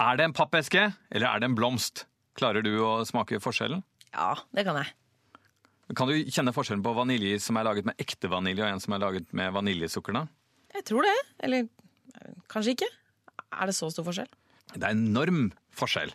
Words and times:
Er 0.00 0.16
det 0.16 0.24
en 0.24 0.32
pappeske, 0.32 0.86
eller 1.12 1.28
er 1.28 1.42
det 1.42 1.50
en 1.50 1.56
blomst? 1.58 2.06
Klarer 2.38 2.64
du 2.64 2.72
å 2.80 3.02
smake 3.04 3.36
forskjellen? 3.42 3.82
Ja, 4.14 4.32
det 4.56 4.64
kan 4.64 4.78
jeg. 4.80 4.94
Kan 5.98 6.08
du 6.08 6.14
kjenne 6.30 6.54
forskjellen 6.56 6.84
på 6.86 6.94
vanilje 6.96 7.40
som 7.42 7.58
er 7.60 7.66
laget 7.66 7.88
med 7.88 7.98
ekte 8.00 8.30
vanilje, 8.32 8.64
og 8.64 8.72
en 8.76 8.80
som 8.80 8.94
er 8.96 9.02
laget 9.02 9.34
med 9.36 9.52
vaniljesukker? 9.52 10.16
da? 10.16 10.22
Jeg 10.78 10.86
tror 10.88 11.04
det. 11.04 11.16
Eller 11.44 11.66
kanskje 12.48 12.76
ikke. 12.78 12.88
Er 13.50 13.68
det 13.68 13.74
så 13.76 13.90
stor 13.92 14.06
forskjell? 14.06 14.30
Det 14.70 14.86
er 14.86 14.94
enorm 14.94 15.50
forskjell. 15.76 16.14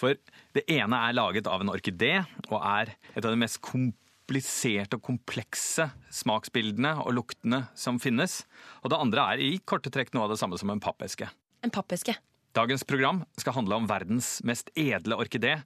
For 0.00 0.16
det 0.56 0.64
ene 0.72 0.98
er 1.06 1.14
laget 1.14 1.46
av 1.46 1.62
en 1.62 1.70
orkidé, 1.70 2.24
og 2.48 2.56
er 2.64 2.94
et 3.12 3.22
av 3.22 3.28
de 3.28 3.38
mest 3.38 3.60
kompliserte 3.62 4.98
og 4.98 5.04
komplekse 5.06 5.86
smaksbildene 6.18 6.96
og 7.04 7.14
luktene 7.20 7.66
som 7.78 8.00
finnes. 8.02 8.40
Og 8.82 8.90
det 8.90 8.98
andre 9.04 9.28
er 9.36 9.44
i 9.44 9.52
korte 9.62 9.92
trekk 9.92 10.16
noe 10.16 10.26
av 10.26 10.34
det 10.34 10.40
samme 10.40 10.58
som 10.58 10.72
en 10.74 10.82
pappeske. 10.82 11.30
En 11.62 11.70
pappeske. 11.70 12.16
Dagens 12.52 12.84
program 12.84 13.22
skal 13.38 13.54
handle 13.54 13.76
om 13.78 13.84
verdens 13.86 14.40
mest 14.42 14.72
edle 14.74 15.14
orkidé, 15.22 15.60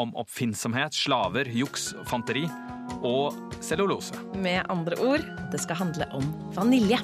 om 0.00 0.14
oppfinnsomhet, 0.16 0.96
slaver, 0.96 1.50
juks, 1.52 1.90
fanteri 2.08 2.46
og 3.04 3.36
cellulose. 3.60 4.16
Med 4.40 4.64
andre 4.72 4.96
ord, 5.04 5.26
det 5.52 5.60
skal 5.60 5.82
handle 5.82 6.08
om 6.16 6.24
vanilje. 6.56 6.96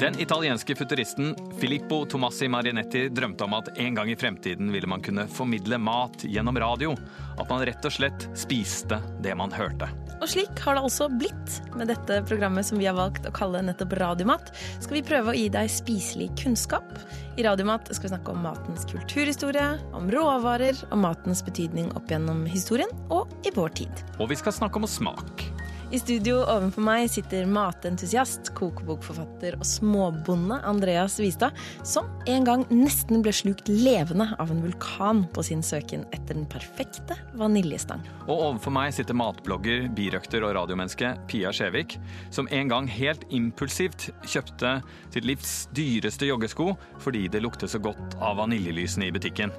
Den 0.00 0.20
italienske 0.20 0.74
futuristen 0.74 1.36
Filippo 1.58 2.06
Tomassi 2.06 2.48
Marinetti 2.48 3.08
drømte 3.08 3.44
om 3.44 3.52
at 3.58 3.66
en 3.76 3.94
gang 3.94 4.08
i 4.08 4.14
fremtiden 4.16 4.72
ville 4.72 4.88
man 4.88 5.02
kunne 5.04 5.26
formidle 5.28 5.76
mat 5.76 6.24
gjennom 6.24 6.56
radio. 6.56 6.94
At 7.36 7.50
man 7.52 7.60
rett 7.68 7.84
og 7.84 7.92
slett 7.92 8.24
spiste 8.32 8.96
det 9.20 9.34
man 9.36 9.52
hørte. 9.52 9.90
Og 10.22 10.24
slik 10.32 10.64
har 10.64 10.78
det 10.78 10.86
altså 10.88 11.10
blitt. 11.12 11.60
Med 11.76 11.92
dette 11.92 12.22
programmet 12.24 12.64
som 12.64 12.80
vi 12.80 12.88
har 12.88 12.96
valgt 12.96 13.28
å 13.28 13.34
kalle 13.36 13.60
nettopp 13.66 13.92
Radiomat, 14.00 14.54
skal 14.80 15.02
vi 15.02 15.04
prøve 15.04 15.34
å 15.34 15.36
gi 15.36 15.52
deg 15.52 15.68
spiselig 15.68 16.30
kunnskap. 16.46 16.96
I 17.36 17.44
Radiomat 17.44 17.92
skal 17.92 18.08
vi 18.08 18.14
snakke 18.14 18.32
om 18.32 18.40
matens 18.48 18.88
kulturhistorie, 18.88 19.68
om 19.92 20.08
råvarer, 20.08 20.80
om 20.96 21.04
matens 21.04 21.44
betydning 21.44 21.92
opp 21.92 22.08
gjennom 22.08 22.46
historien 22.48 22.88
og 23.12 23.28
i 23.44 23.52
vår 23.52 23.80
tid. 23.84 24.04
Og 24.16 24.32
vi 24.32 24.40
skal 24.40 24.56
snakke 24.62 24.80
om 24.80 24.88
smak. 24.88 25.50
I 25.90 25.98
studio 25.98 26.44
ovenfor 26.46 26.84
meg 26.86 27.08
sitter 27.10 27.48
matentusiast, 27.50 28.52
kokebokforfatter 28.54 29.56
og 29.58 29.66
småbonde 29.66 30.60
Andreas 30.62 31.16
Vistad, 31.18 31.56
som 31.82 32.06
en 32.30 32.46
gang 32.46 32.62
nesten 32.70 33.24
ble 33.24 33.32
slukt 33.34 33.66
levende 33.66 34.28
av 34.38 34.52
en 34.54 34.60
vulkan 34.62 35.24
på 35.34 35.42
sin 35.48 35.64
søken 35.66 36.04
etter 36.14 36.38
den 36.38 36.46
perfekte 36.46 37.16
vaniljestang. 37.40 38.04
Og 38.28 38.36
overfor 38.36 38.76
meg 38.76 38.94
sitter 38.94 39.18
matblogger, 39.18 39.88
birøkter 39.96 40.46
og 40.46 40.54
radiomenneske 40.60 41.10
Pia 41.26 41.50
Skjevik, 41.50 41.98
som 42.30 42.46
en 42.54 42.70
gang 42.70 42.86
helt 42.86 43.26
impulsivt 43.34 44.12
kjøpte 44.22 44.76
sitt 45.08 45.26
livs 45.26 45.56
dyreste 45.74 46.30
joggesko 46.30 46.70
fordi 47.02 47.26
det 47.34 47.42
luktet 47.42 47.74
så 47.74 47.82
godt 47.82 48.14
av 48.22 48.38
vaniljelysene 48.38 49.10
i 49.10 49.16
butikken. 49.18 49.50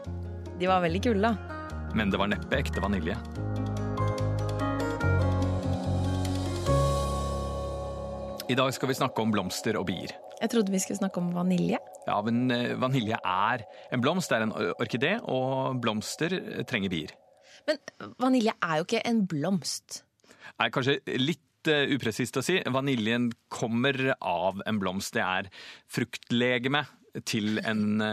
De 0.62 0.72
var 0.72 0.80
veldig 0.88 1.04
kule, 1.10 1.28
da. 1.28 1.92
Men 1.92 2.08
det 2.08 2.24
var 2.24 2.32
neppe 2.32 2.56
ekte 2.56 2.80
vanilje. 2.80 3.20
I 8.52 8.56
dag 8.58 8.74
skal 8.76 8.90
vi 8.90 8.98
snakke 8.98 9.24
om 9.24 9.32
blomster 9.32 9.78
og 9.80 9.86
bier. 9.88 10.12
Jeg 10.42 10.52
trodde 10.52 10.74
vi 10.74 10.80
skulle 10.82 11.00
snakke 11.00 11.22
om 11.22 11.30
vanilje. 11.32 11.78
Ja, 12.08 12.18
men 12.26 12.52
eh, 12.52 12.74
vanilje 12.82 13.20
er 13.24 13.64
en 13.94 14.02
blomst, 14.04 14.32
det 14.32 14.40
er 14.40 14.48
en 14.48 14.56
orkidé, 14.74 15.12
og 15.24 15.78
blomster 15.84 16.36
trenger 16.68 16.92
bier. 16.92 17.14
Men 17.70 17.80
vanilje 18.20 18.56
er 18.58 18.80
jo 18.80 18.88
ikke 18.88 19.04
en 19.08 19.22
blomst. 19.30 20.02
er 20.60 20.74
kanskje 20.74 20.98
litt 21.22 21.70
uh, 21.70 21.86
upresist 21.94 22.42
å 22.42 22.44
si. 22.44 22.58
Vaniljen 22.66 23.30
kommer 23.54 24.18
av 24.18 24.60
en 24.66 24.82
blomst. 24.82 25.14
Det 25.16 25.24
er 25.24 25.48
fruktlegeme 25.88 26.84
til 27.28 27.62
en, 27.68 28.04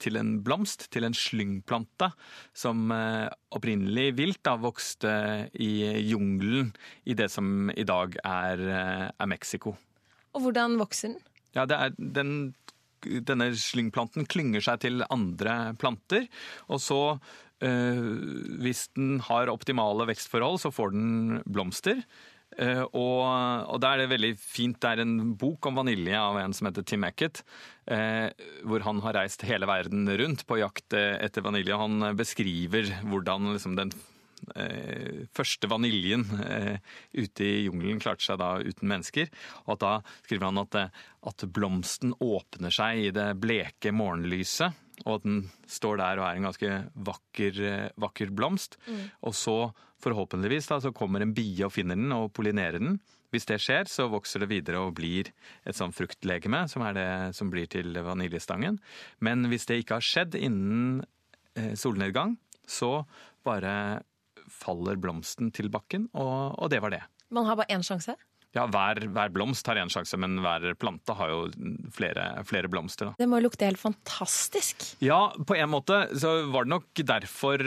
til 0.00 0.16
en 0.16 0.34
blomst, 0.44 0.88
til 0.92 1.04
en 1.04 1.16
slyngplante, 1.16 2.08
som 2.56 2.88
opprinnelig 2.88 4.06
vilt 4.16 4.40
da 4.48 4.56
vokste 4.56 5.12
i 5.52 5.72
jungelen 6.08 6.72
i 7.04 7.16
det 7.20 7.28
som 7.32 7.68
i 7.68 7.84
dag 7.84 8.16
er, 8.24 8.64
er 9.12 9.28
Mexico. 9.28 9.76
Og 10.36 10.44
hvordan 10.44 10.76
vokser 10.80 11.14
den? 11.14 11.20
Ja, 11.56 11.64
er 11.64 11.96
den 11.96 12.54
denne 13.06 13.50
slyngplanten 13.54 14.26
klynger 14.30 14.64
seg 14.64 14.80
til 14.84 15.04
andre 15.12 15.74
planter, 15.80 16.24
og 16.72 16.80
så 16.82 17.00
øh, 17.64 18.08
hvis 18.62 18.86
den 18.96 19.20
har 19.26 19.52
optimale 19.52 20.08
vekstforhold, 20.10 20.58
så 20.62 20.72
får 20.74 20.96
den 20.96 21.44
blomster. 21.46 22.02
Uh, 22.56 22.86
og, 22.94 23.20
og 23.74 23.80
da 23.82 23.90
er 23.92 24.00
det 24.00 24.12
veldig 24.14 24.30
fint. 24.40 24.78
Det 24.80 24.88
er 24.88 25.02
en 25.02 25.34
bok 25.36 25.66
om 25.68 25.80
vanilje 25.80 26.16
av 26.16 26.38
en 26.40 26.54
som 26.56 26.68
heter 26.68 26.86
Tim 26.86 27.04
Eckett. 27.04 27.42
Uh, 27.90 28.30
hvor 28.64 28.84
han 28.86 29.02
har 29.04 29.18
reist 29.18 29.44
hele 29.44 29.68
verden 29.68 30.06
rundt 30.22 30.46
på 30.48 30.60
jakt 30.62 30.94
etter 30.96 31.44
vanilje. 31.44 31.76
Han 31.76 32.14
beskriver 32.16 32.88
hvordan 33.10 33.50
liksom, 33.52 33.74
den 33.76 33.92
første 35.36 35.68
vaniljen 35.70 36.24
ute 37.16 37.44
i 37.44 37.66
jungelen 37.66 38.00
klarte 38.02 38.24
seg 38.26 38.40
da 38.40 38.54
uten 38.62 38.88
mennesker. 38.90 39.30
Og 39.66 39.76
at 39.76 39.82
da 39.84 39.92
skriver 40.26 40.48
han 40.48 40.62
at, 40.62 40.78
at 41.30 41.46
blomsten 41.52 42.14
åpner 42.22 42.74
seg 42.74 43.08
i 43.08 43.14
det 43.14 43.32
bleke 43.42 43.92
morgenlyset. 43.94 44.76
Og 45.04 45.18
at 45.18 45.26
den 45.26 45.42
står 45.68 46.00
der 46.00 46.20
og 46.22 46.28
er 46.28 46.38
en 46.38 46.48
ganske 46.48 46.70
vakker, 47.08 47.60
vakker 48.00 48.32
blomst. 48.36 48.78
Mm. 48.86 49.02
Og 49.28 49.36
så 49.36 49.58
forhåpentligvis 50.02 50.70
da, 50.70 50.80
så 50.80 50.94
kommer 50.96 51.24
en 51.24 51.34
bie 51.36 51.64
og 51.66 51.74
finner 51.74 51.98
den 51.98 52.12
og 52.16 52.32
pollinerer 52.36 52.80
den. 52.80 52.98
Hvis 53.34 53.48
det 53.48 53.58
skjer, 53.60 53.88
så 53.90 54.06
vokser 54.08 54.44
det 54.44 54.50
videre 54.52 54.80
og 54.84 54.94
blir 54.96 55.32
et 55.66 55.76
sånn 55.76 55.94
fruktlegeme, 55.94 56.64
som 56.70 56.84
er 56.86 56.96
det 56.96 57.08
som 57.36 57.50
blir 57.52 57.68
til 57.70 57.96
vaniljestangen. 58.06 58.78
Men 59.24 59.48
hvis 59.50 59.66
det 59.68 59.80
ikke 59.82 59.98
har 59.98 60.06
skjedd 60.06 60.38
innen 60.38 61.02
eh, 61.58 61.74
solnedgang, 61.78 62.36
så 62.66 63.04
bare 63.46 64.02
faller 64.52 64.98
blomsten 65.00 65.52
til 65.54 65.70
bakken, 65.72 66.08
og, 66.14 66.56
og 66.58 66.72
det 66.72 66.82
var 66.84 66.94
det. 66.94 67.02
Man 67.34 67.48
har 67.48 67.58
bare 67.58 67.72
én 67.74 67.84
sjanse? 67.86 68.14
Ja, 68.56 68.64
hver, 68.72 69.02
hver 69.12 69.32
blomst 69.34 69.68
har 69.68 69.76
én 69.76 69.90
sjanse, 69.92 70.16
men 70.20 70.38
hver 70.40 70.70
plante 70.80 71.12
har 71.18 71.32
jo 71.32 71.40
flere, 71.92 72.24
flere 72.48 72.70
blomster. 72.72 73.10
Da. 73.10 73.20
Det 73.20 73.28
må 73.28 73.40
jo 73.40 73.48
lukte 73.50 73.68
helt 73.68 73.80
fantastisk. 73.80 74.86
Ja, 75.04 75.28
på 75.36 75.58
en 75.58 75.72
måte 75.72 76.06
så 76.16 76.38
var 76.52 76.64
det 76.64 76.72
nok 76.72 77.02
derfor, 77.04 77.64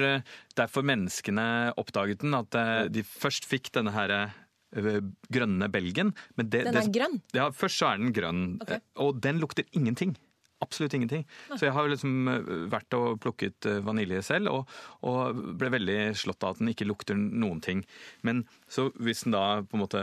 derfor 0.58 0.88
menneskene 0.90 1.76
oppdaget 1.78 2.24
den. 2.24 2.34
At 2.40 2.58
eh, 2.58 2.88
de 2.90 3.06
først 3.06 3.46
fikk 3.50 3.70
denne 3.78 3.94
her 3.94 4.16
eh, 4.16 4.98
grønne 5.30 5.70
belgen. 5.70 6.16
Det, 6.40 6.50
den 6.56 6.72
er 6.74 6.80
det, 6.80 6.90
grønn? 6.96 7.20
Ja, 7.38 7.52
først 7.54 7.84
så 7.84 7.92
er 7.92 8.02
den 8.02 8.16
grønn. 8.16 8.44
Okay. 8.66 8.82
Og 9.06 9.22
den 9.22 9.44
lukter 9.44 9.70
ingenting. 9.78 10.18
Absolutt 10.60 10.94
ingenting. 10.94 11.22
Så 11.56 11.70
jeg 11.70 11.72
har 11.72 11.88
liksom 11.88 12.28
vært 12.72 12.96
og 12.98 13.20
plukket 13.24 13.64
vanilje 13.86 14.20
selv, 14.28 14.52
og, 14.52 14.74
og, 15.08 15.38
ble 15.60 15.70
veldig 15.72 15.98
slått 16.20 16.44
av 16.44 16.56
at 16.56 16.60
den 16.60 16.72
ikke 16.74 16.88
lukter 16.90 17.16
noen 17.16 17.62
ting. 17.64 17.86
Men 18.28 18.42
så 18.68 18.90
hvis 19.00 19.24
den 19.24 19.38
da 19.38 19.62
på 19.64 19.78
en 19.78 19.84
måte 19.86 20.02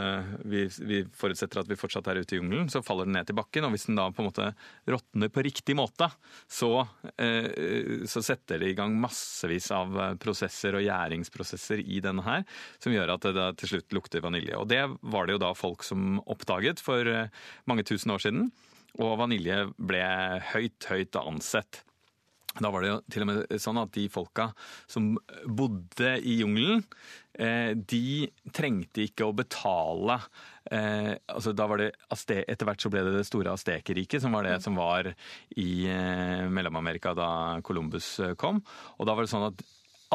vi, 0.49 0.65
vi, 0.81 1.03
forutsetter 1.13 1.61
at 1.61 1.69
vi 1.69 1.77
fortsatt 1.77 2.09
er 2.09 2.23
ute 2.23 2.39
i 2.39 2.41
jungelen, 2.41 2.71
så 2.73 2.81
faller 2.85 3.05
den 3.05 3.19
ned 3.19 3.29
til 3.29 3.37
bakken. 3.37 3.67
Og 3.69 3.75
hvis 3.75 3.85
den 3.91 4.01
da 4.01 4.07
på 4.09 4.25
en 4.25 4.31
måte 4.31 4.49
råtner 4.89 5.33
på 5.35 5.45
riktig 5.45 5.77
måte, 5.77 6.09
så, 6.49 6.87
eh, 7.21 8.07
så 8.09 8.25
setter 8.25 8.63
det 8.63 8.73
i 8.73 8.79
gang 8.79 8.97
massevis 9.03 9.69
av 9.77 9.93
prosesser 10.23 10.79
og 10.79 10.87
gjæringsprosesser 10.87 11.83
i 11.85 12.01
denne 12.05 12.25
her, 12.25 12.47
som 12.81 12.97
gjør 12.97 13.13
at 13.19 13.29
det 13.29 13.35
da 13.37 13.51
til 13.61 13.75
slutt 13.75 13.99
lukter 13.99 14.25
vanilje. 14.25 14.57
Og 14.57 14.71
det 14.73 14.87
var 15.05 15.29
det 15.29 15.37
jo 15.37 15.45
da 15.45 15.53
folk 15.59 15.85
som 15.85 16.17
oppdaget 16.25 16.81
for 16.81 17.13
mange 17.69 17.85
tusen 17.85 18.17
år 18.17 18.25
siden. 18.25 18.49
Og 19.03 19.19
vanilje 19.21 19.67
ble 19.77 20.05
høyt, 20.53 20.89
høyt 20.89 21.19
ansett. 21.21 21.83
Da 22.57 22.71
var 22.73 22.83
det 22.83 22.91
jo 22.91 22.99
til 23.13 23.25
og 23.25 23.29
med 23.29 23.61
sånn 23.61 23.81
at 23.83 23.93
de 23.93 24.07
folka 24.13 24.49
som 24.89 25.11
bodde 25.45 26.15
i 26.25 26.39
jungelen, 26.41 26.85
eh, 27.37 27.75
de 27.77 28.31
trengte 28.57 29.05
ikke 29.05 29.27
å 29.29 29.35
betale 29.37 30.17
eh, 30.71 31.13
altså 31.29 31.53
da 31.53 31.69
var 31.69 31.83
det, 31.83 31.91
Etter 32.09 32.65
hvert 32.69 32.81
så 32.81 32.93
ble 32.93 33.05
det 33.05 33.17
det 33.19 33.27
store 33.29 33.53
Astekerriket, 33.53 34.23
som 34.25 34.37
var 34.37 34.49
det 34.49 34.57
som 34.65 34.79
var 34.79 35.13
i 35.61 35.71
eh, 35.93 36.47
Mellom-Amerika 36.49 37.13
da 37.17 37.31
Columbus 37.67 38.15
kom. 38.41 38.63
Og 38.97 39.09
da 39.09 39.17
var 39.17 39.27
det 39.27 39.35
sånn 39.35 39.51
at 39.51 39.67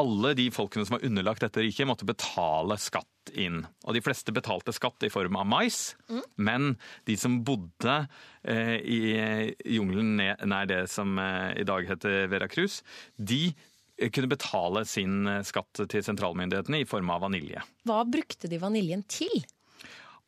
alle 0.01 0.33
de 0.37 0.49
folkene 0.53 0.85
som 0.87 0.97
var 0.97 1.05
underlagt 1.07 1.43
dette 1.45 1.63
riket, 1.63 1.87
måtte 1.89 2.07
betale 2.07 2.77
skatt 2.81 3.31
inn. 3.37 3.61
Og 3.85 3.95
de 3.95 4.03
fleste 4.03 4.33
betalte 4.35 4.73
skatt 4.75 5.05
i 5.05 5.11
form 5.13 5.37
av 5.39 5.47
mais, 5.49 5.79
mm. 6.09 6.23
men 6.41 6.71
de 7.09 7.17
som 7.19 7.39
bodde 7.47 7.97
eh, 8.43 8.77
i 8.81 9.01
jungelen 9.77 10.17
nær 10.19 10.69
det 10.69 10.83
som 10.91 11.19
eh, 11.21 11.53
i 11.61 11.67
dag 11.67 11.87
heter 11.89 12.27
Veracruz, 12.31 12.81
de 13.17 13.51
eh, 13.51 14.09
kunne 14.09 14.31
betale 14.31 14.85
sin 14.89 15.23
eh, 15.29 15.43
skatt 15.47 15.85
til 15.91 16.05
sentralmyndighetene 16.05 16.81
i 16.81 16.89
form 16.89 17.13
av 17.13 17.25
vanilje. 17.27 17.63
Hva 17.87 18.03
brukte 18.09 18.49
de 18.51 18.61
vaniljen 18.61 19.05
til? 19.11 19.43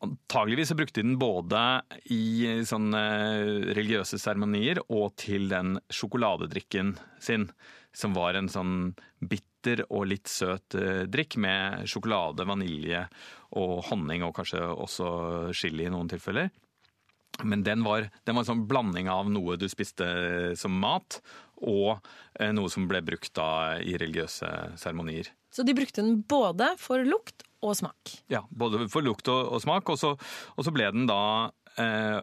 Antageligvis 0.04 0.70
så 0.72 0.76
brukte 0.78 1.00
de 1.00 1.08
den 1.08 1.18
både 1.20 1.60
i 2.12 2.62
sånne 2.68 3.04
religiøse 3.76 4.18
seremonier 4.20 4.82
og 4.88 5.14
til 5.20 5.48
den 5.52 5.78
sjokoladedrikken 5.92 6.94
sin, 7.22 7.48
som 7.94 8.16
var 8.16 8.38
en 8.38 8.50
sånn 8.50 8.74
bitter 9.20 9.84
og 9.88 10.08
litt 10.10 10.28
søt 10.30 10.76
eh, 10.76 11.04
drikk 11.08 11.38
med 11.40 11.88
sjokolade, 11.88 12.46
vanilje 12.48 13.06
og 13.56 13.80
honning, 13.88 14.26
og 14.26 14.34
kanskje 14.36 14.60
også 14.60 15.08
chili 15.56 15.86
i 15.86 15.92
noen 15.94 16.10
tilfeller. 16.10 16.50
Men 17.42 17.64
den 17.66 17.82
var, 17.82 18.10
den 18.24 18.36
var 18.36 18.44
en 18.44 18.50
sånn 18.52 18.66
blanding 18.70 19.08
av 19.10 19.30
noe 19.32 19.56
du 19.58 19.66
spiste 19.70 20.06
som 20.58 20.76
mat, 20.78 21.18
og 21.64 21.96
eh, 22.38 22.52
noe 22.54 22.70
som 22.70 22.86
ble 22.90 23.00
brukt 23.06 23.32
da 23.34 23.80
i 23.80 23.96
religiøse 23.98 24.50
seremonier. 24.80 25.30
Så 25.54 25.64
de 25.66 25.74
brukte 25.76 26.02
den 26.02 26.20
både 26.28 26.72
for 26.82 27.02
lukt 27.06 27.46
og 27.64 27.78
smak? 27.78 28.18
Ja, 28.32 28.44
både 28.50 28.86
for 28.92 29.04
lukt 29.06 29.28
og, 29.32 29.54
og 29.54 29.64
smak. 29.64 29.88
Og 29.92 30.00
så, 30.00 30.14
og 30.54 30.66
så, 30.66 30.74
ble 30.74 30.90
den 30.94 31.08
da 31.10 31.22
eh, 31.80 32.20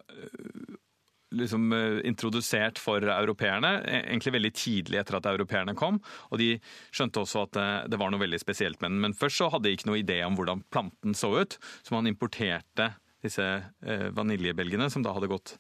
liksom 1.38 1.72
eh, 1.76 2.00
introdusert 2.08 2.80
for 2.82 3.04
europeerne, 3.04 3.74
e, 3.82 4.02
egentlig 4.04 4.36
veldig 4.38 4.54
tidlig 4.58 5.02
etter 5.02 5.20
at 5.20 5.30
europeerne 5.32 5.76
kom. 5.78 6.02
Og 6.32 6.42
de 6.42 6.54
skjønte 6.92 7.24
også 7.24 7.46
at 7.48 7.56
det, 7.58 7.70
det 7.94 8.02
var 8.02 8.12
noe 8.14 8.24
veldig 8.24 8.42
spesielt 8.42 8.82
med 8.84 8.94
den. 8.94 9.02
Men 9.06 9.18
først 9.18 9.42
så 9.42 9.52
hadde 9.54 9.70
de 9.70 9.78
ikke 9.78 9.92
noe 9.92 10.02
idé 10.04 10.22
om 10.28 10.38
hvordan 10.40 10.66
planten 10.74 11.18
så 11.18 11.34
ut, 11.42 11.58
så 11.82 11.96
man 11.96 12.10
importerte 12.12 12.92
disse 13.22 13.46
eh, 13.46 14.08
vaniljebelgene 14.16 14.90
som 14.92 15.04
da 15.06 15.14
hadde 15.16 15.30
gått 15.32 15.54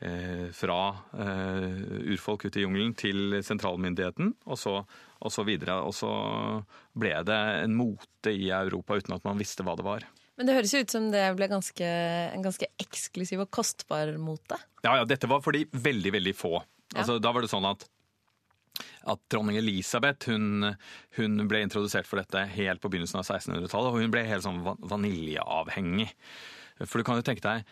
eh, 0.00 0.50
fra 0.54 0.78
eh, 1.14 2.10
urfolk 2.14 2.48
ute 2.48 2.60
i 2.60 2.66
jungelen 2.66 2.94
til 2.98 3.38
sentralmyndigheten, 3.46 4.34
og 4.44 4.60
så, 4.60 4.80
og 5.20 5.34
så 5.34 5.46
videre. 5.46 5.78
Og 5.86 5.94
så 5.96 6.10
ble 6.98 7.14
det 7.26 7.40
en 7.62 7.78
mote 7.78 8.34
i 8.34 8.50
Europa 8.54 8.98
uten 8.98 9.16
at 9.16 9.26
man 9.26 9.40
visste 9.40 9.66
hva 9.66 9.76
det 9.78 9.86
var. 9.86 10.06
Men 10.34 10.48
det 10.48 10.56
høres 10.56 10.74
jo 10.74 10.82
ut 10.82 10.90
som 10.90 11.10
det 11.12 11.24
ble 11.38 11.46
ganske, 11.50 11.88
en 12.34 12.44
ganske 12.44 12.68
eksklusiv 12.82 13.44
og 13.44 13.52
kostbar 13.54 14.16
mote? 14.18 14.58
Ja, 14.82 14.98
ja, 14.98 15.04
dette 15.06 15.30
var 15.30 15.44
for 15.44 15.54
de 15.54 15.68
veldig, 15.70 16.16
veldig 16.18 16.34
få. 16.34 16.58
Altså, 16.94 17.20
Da 17.22 17.30
var 17.34 17.44
det 17.44 17.52
sånn 17.52 17.66
at 17.70 17.86
at 19.04 19.20
dronning 19.30 19.58
Elisabeth 19.60 20.30
hun, 20.32 20.72
hun, 21.18 21.42
ble 21.50 21.60
introdusert 21.62 22.08
for 22.08 22.18
dette 22.18 22.40
helt 22.56 22.82
på 22.82 22.90
begynnelsen 22.90 23.20
av 23.20 23.28
1600-tallet. 23.28 23.92
Og 23.92 24.00
hun 24.02 24.12
ble 24.14 24.24
helt 24.26 24.46
sånn 24.46 24.62
vaniljeavhengig. 24.64 26.08
For 26.82 27.00
du 27.00 27.06
kan 27.06 27.20
jo 27.20 27.26
tenke 27.26 27.44
deg 27.44 27.68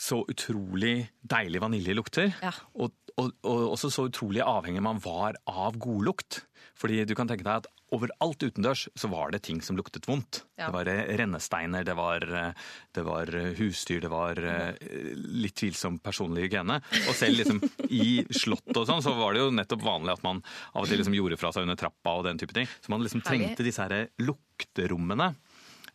så 0.00 0.22
utrolig 0.30 1.10
deilig 1.20 1.60
vanilje 1.60 1.96
lukter. 1.96 2.30
Ja. 2.40 2.54
Og, 2.80 2.94
og, 3.16 3.34
og, 3.44 3.66
også 3.74 3.90
så 3.92 4.06
utrolig 4.08 4.40
avhengig 4.44 4.82
man 4.84 5.02
var 5.02 5.36
av 5.50 5.76
godlukt. 5.80 6.44
Fordi 6.80 7.02
du 7.04 7.12
kan 7.18 7.28
tenke 7.28 7.44
deg 7.44 7.60
at 7.60 7.68
overalt 7.92 8.40
utendørs 8.40 8.86
så 8.98 9.10
var 9.12 9.32
det 9.34 9.42
ting 9.44 9.60
som 9.64 9.76
luktet 9.76 10.06
vondt. 10.08 10.44
Ja. 10.54 10.68
Det 10.68 10.74
var 10.78 10.90
eh, 10.92 11.02
rennesteiner, 11.20 11.84
det 11.84 11.96
var, 11.98 12.24
eh, 12.24 12.70
det 12.96 13.04
var, 13.04 13.32
eh, 13.36 13.50
husdyr, 13.58 14.00
det 14.04 14.12
var 14.12 14.40
litt 14.40 15.58
tvilsom 15.60 15.98
personlig 16.00 16.46
hygiene. 16.46 16.78
Og 17.02 17.16
selv 17.18 17.40
liksom 17.42 17.60
i 17.90 18.22
slott 18.32 18.70
og 18.72 18.86
sånn, 18.88 19.04
så 19.04 19.12
var 19.18 19.36
det 19.36 19.44
jo 19.44 19.52
nettopp 19.58 19.84
vanlig 19.84 20.16
at 20.16 20.24
man 20.24 20.40
av 20.72 20.86
og 20.86 20.88
til 20.88 21.02
liksom 21.02 21.18
gjorde 21.18 21.40
fra 21.40 21.52
seg 21.52 21.66
under 21.66 21.80
trappa 21.80 22.16
og 22.20 22.28
den 22.30 22.40
type 22.40 22.56
ting. 22.56 22.70
Så 22.80 22.94
man 22.94 23.04
liksom 23.04 23.24
trengte 23.26 23.66
disse 23.66 23.84
her 23.84 24.08
lukterommene. 24.22 25.34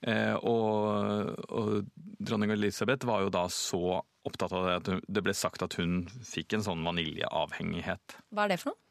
Eh, 0.06 0.36
og, 0.46 1.32
og, 1.50 1.88
dronning 2.22 2.54
Elisabeth 2.54 3.08
var 3.10 3.26
jo 3.26 3.32
da 3.34 3.48
så 3.50 4.00
opptatt 4.26 4.54
av 4.54 4.66
det 4.66 4.76
at 4.80 5.08
det 5.18 5.24
ble 5.26 5.34
sagt 5.38 5.66
at 5.66 5.78
hun 5.80 6.04
fikk 6.26 6.56
en 6.58 6.66
sånn 6.66 6.86
vaniljeavhengighet. 6.86 8.20
Hva 8.34 8.46
er 8.46 8.54
det 8.54 8.62
for 8.62 8.74
noe? 8.74 8.82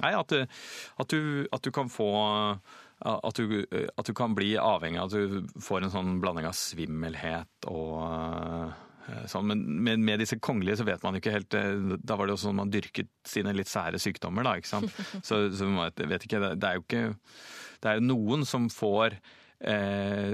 Nei, 0.00 0.14
at, 0.16 0.32
at, 0.32 1.12
du, 1.12 1.44
at 1.52 1.62
du, 1.62 1.70
kan 1.74 1.90
få 1.92 2.08
at 3.04 3.36
du, 3.36 3.60
at 3.68 4.08
du, 4.08 4.14
kan 4.16 4.34
bli 4.34 4.54
avhengig 4.58 4.98
av 4.98 5.12
at 5.12 5.14
du 5.14 5.60
får 5.62 5.84
en 5.84 5.92
sånn 5.92 6.16
blanding 6.22 6.48
av 6.48 6.56
svimmelhet 6.56 7.68
og 7.70 8.00
eh, 8.00 9.26
sånn. 9.30 9.46
Men 9.52 9.62
med, 9.84 10.02
med, 10.02 10.22
disse 10.24 10.40
kongelige 10.42 10.80
så 10.80 10.88
vet 10.88 11.04
man 11.04 11.20
ikke 11.20 11.36
helt 11.36 11.58
eh, 11.60 11.94
Da 12.00 12.16
var 12.16 12.26
det 12.26 12.34
jo 12.34 12.42
sånn 12.46 12.58
man 12.62 12.72
dyrket 12.72 13.12
sine 13.28 13.54
litt 13.54 13.70
sære 13.70 14.00
sykdommer, 14.02 14.48
da. 14.48 14.56
ikke 14.58 14.72
sant? 14.72 15.00
Så, 15.28 15.44
så 15.54 15.68
vet 15.68 16.26
ikke, 16.26 16.42
det 16.56 16.70
er 16.70 16.80
jo 16.80 16.86
ikke 16.86 17.06
Det 17.84 17.92
er 17.92 18.00
jo 18.00 18.08
noen 18.08 18.48
som 18.48 18.72
får 18.72 19.20
eh, 19.64 20.32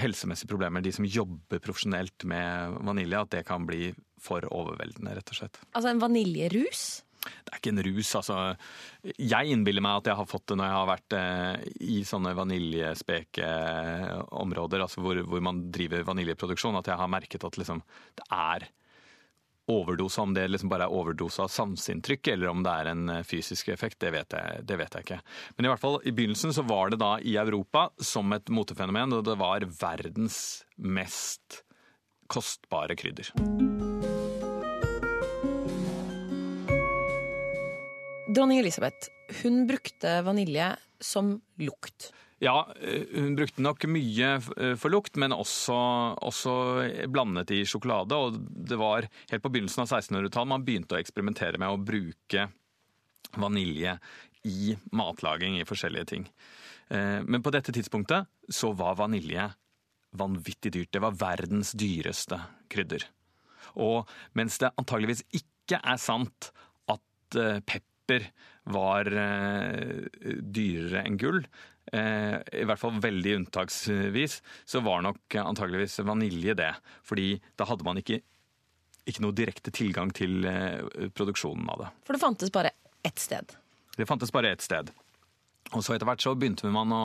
helsemessige 0.00 0.48
problemer, 0.50 0.80
de 0.84 0.92
som 0.94 1.04
jobber 1.06 1.58
profesjonelt 1.62 2.24
med 2.28 2.78
vanilje, 2.88 3.20
at 3.20 3.30
det 3.36 3.44
kan 3.48 3.66
bli 3.68 3.82
for 4.22 4.40
overveldende, 4.48 5.14
rett 5.18 5.32
og 5.32 5.36
slett. 5.38 5.56
Altså 5.72 5.88
en 5.92 6.02
vaniljerus? 6.02 6.82
Det 7.22 7.50
er 7.52 7.58
ikke 7.60 7.70
en 7.70 7.86
rus, 7.86 8.10
altså. 8.18 8.36
Jeg 9.14 9.44
innbiller 9.54 9.82
meg 9.84 9.98
at 10.00 10.08
jeg 10.10 10.18
har 10.18 10.30
fått 10.30 10.48
det 10.50 10.56
når 10.58 10.66
jeg 10.66 10.78
har 10.78 10.88
vært 10.90 11.10
eh, 11.18 11.54
i 11.94 11.96
sånne 12.06 12.32
vaniljespekeområder, 12.38 14.78
altså 14.82 14.98
hvor, 15.04 15.16
hvor, 15.28 15.40
man 15.44 15.56
driver 15.74 16.08
vaniljeproduksjon, 16.08 16.78
at 16.80 16.88
jeg 16.90 16.98
har 16.98 17.14
merket 17.14 17.46
at 17.46 17.58
liksom, 17.60 17.78
det 18.18 18.26
er 18.34 18.60
overdose, 19.70 20.20
om 20.20 20.34
det 20.34 20.48
liksom 20.48 20.70
bare 20.72 20.88
er 20.88 20.94
overdose 20.94 21.42
av 21.44 21.50
sanseinntrykk 21.52 22.32
eller 22.34 22.50
om 22.50 22.62
det 22.64 22.72
er 22.72 22.90
en 22.92 23.12
eh, 23.12 23.26
fysisk 23.26 23.70
effekt, 23.72 24.00
det 24.02 24.12
vet, 24.14 24.34
jeg, 24.34 24.64
det 24.66 24.78
vet, 24.80 24.96
jeg, 24.96 25.06
ikke. 25.06 25.20
Men 25.56 25.66
i 25.68 25.72
hvert 25.72 25.82
fall 25.82 25.98
i 26.02 26.14
begynnelsen 26.14 26.54
så 26.56 26.64
var 26.66 26.92
det 26.92 27.00
da 27.02 27.14
i 27.20 27.36
Europa 27.40 27.88
som 28.02 28.32
et 28.34 28.50
motefenomen, 28.52 29.14
og 29.18 29.26
det 29.28 29.38
var 29.40 29.66
verdens 29.78 30.38
mest 30.76 31.62
kostbare 32.32 32.96
krydder. 32.98 33.30
Dronning 38.32 38.62
Elisabeth 38.62 39.12
hun 39.42 39.66
brukte 39.68 40.22
vanilje 40.24 40.72
som 41.02 41.34
lukt. 41.60 42.12
Ja, 42.42 42.74
eh, 42.80 43.04
hun 43.14 43.36
brukte 43.38 43.62
nok 43.62 43.84
mye 43.86 44.32
eh, 44.34 44.74
for 44.74 44.90
lukt, 44.90 45.14
men 45.20 45.34
også, 45.34 45.76
også, 46.26 46.54
blandet 47.12 47.52
i 47.54 47.60
sjokolade. 47.68 48.18
Og 48.18 48.40
det 48.50 48.78
var 48.80 49.06
helt 49.30 49.44
på 49.44 49.52
begynnelsen 49.52 49.84
av 49.84 49.92
1600-tallet 49.92 50.50
man 50.50 50.66
begynte 50.66 50.96
å 50.96 51.00
eksperimentere 51.02 51.60
med 51.62 51.70
å 51.70 51.78
bruke 51.78 52.48
vanilje 53.38 53.94
i 54.50 54.74
matlaging 54.90 55.60
i 55.60 55.68
forskjellige 55.68 56.10
ting. 56.16 56.26
Eh, 56.90 57.22
men 57.22 57.46
på 57.46 57.54
dette 57.54 57.74
tidspunktet 57.76 58.26
så 58.50 58.72
var 58.74 58.98
vanilje 58.98 59.46
vanvittig 60.18 60.74
dyrt. 60.74 60.92
Det 60.98 61.06
var 61.06 61.14
verdens 61.22 61.70
dyreste 61.78 62.42
krydder. 62.74 63.06
Og 63.78 64.10
mens 64.34 64.58
det 64.58 64.74
antageligvis 64.82 65.22
ikke 65.30 65.78
er 65.78 66.02
sant 66.02 66.50
at 66.90 67.38
pepper 67.70 68.26
var 68.74 69.08
dyrere 70.52 71.06
enn 71.06 71.16
gull, 71.16 71.40
i 71.90 72.64
hvert 72.64 72.80
fall 72.80 73.00
veldig 73.02 73.34
unntaksvis, 73.40 74.38
så 74.64 74.80
var 74.84 75.02
nok 75.04 75.36
antageligvis 75.42 75.98
vanilje 76.06 76.54
det. 76.56 76.70
Fordi 77.04 77.34
da 77.58 77.66
hadde 77.68 77.86
man 77.86 77.98
ikke, 78.00 78.20
ikke 79.08 79.24
noe 79.24 79.36
direkte 79.36 79.74
tilgang 79.74 80.12
til 80.14 80.46
eh, 80.48 81.08
produksjonen 81.16 81.68
av 81.74 81.84
det. 81.84 81.90
For 82.06 82.16
det 82.16 82.22
fantes 82.22 82.54
bare 82.54 82.72
ett 83.02 83.18
sted? 83.18 83.56
Det 83.98 84.08
fantes 84.08 84.32
bare 84.32 84.54
ett 84.54 84.64
sted. 84.64 84.92
Og 85.72 85.82
så 85.82 85.96
etter 85.96 86.08
hvert 86.08 86.22
så 86.22 86.36
begynte 86.38 86.70
man 86.72 86.94
å, 86.94 87.04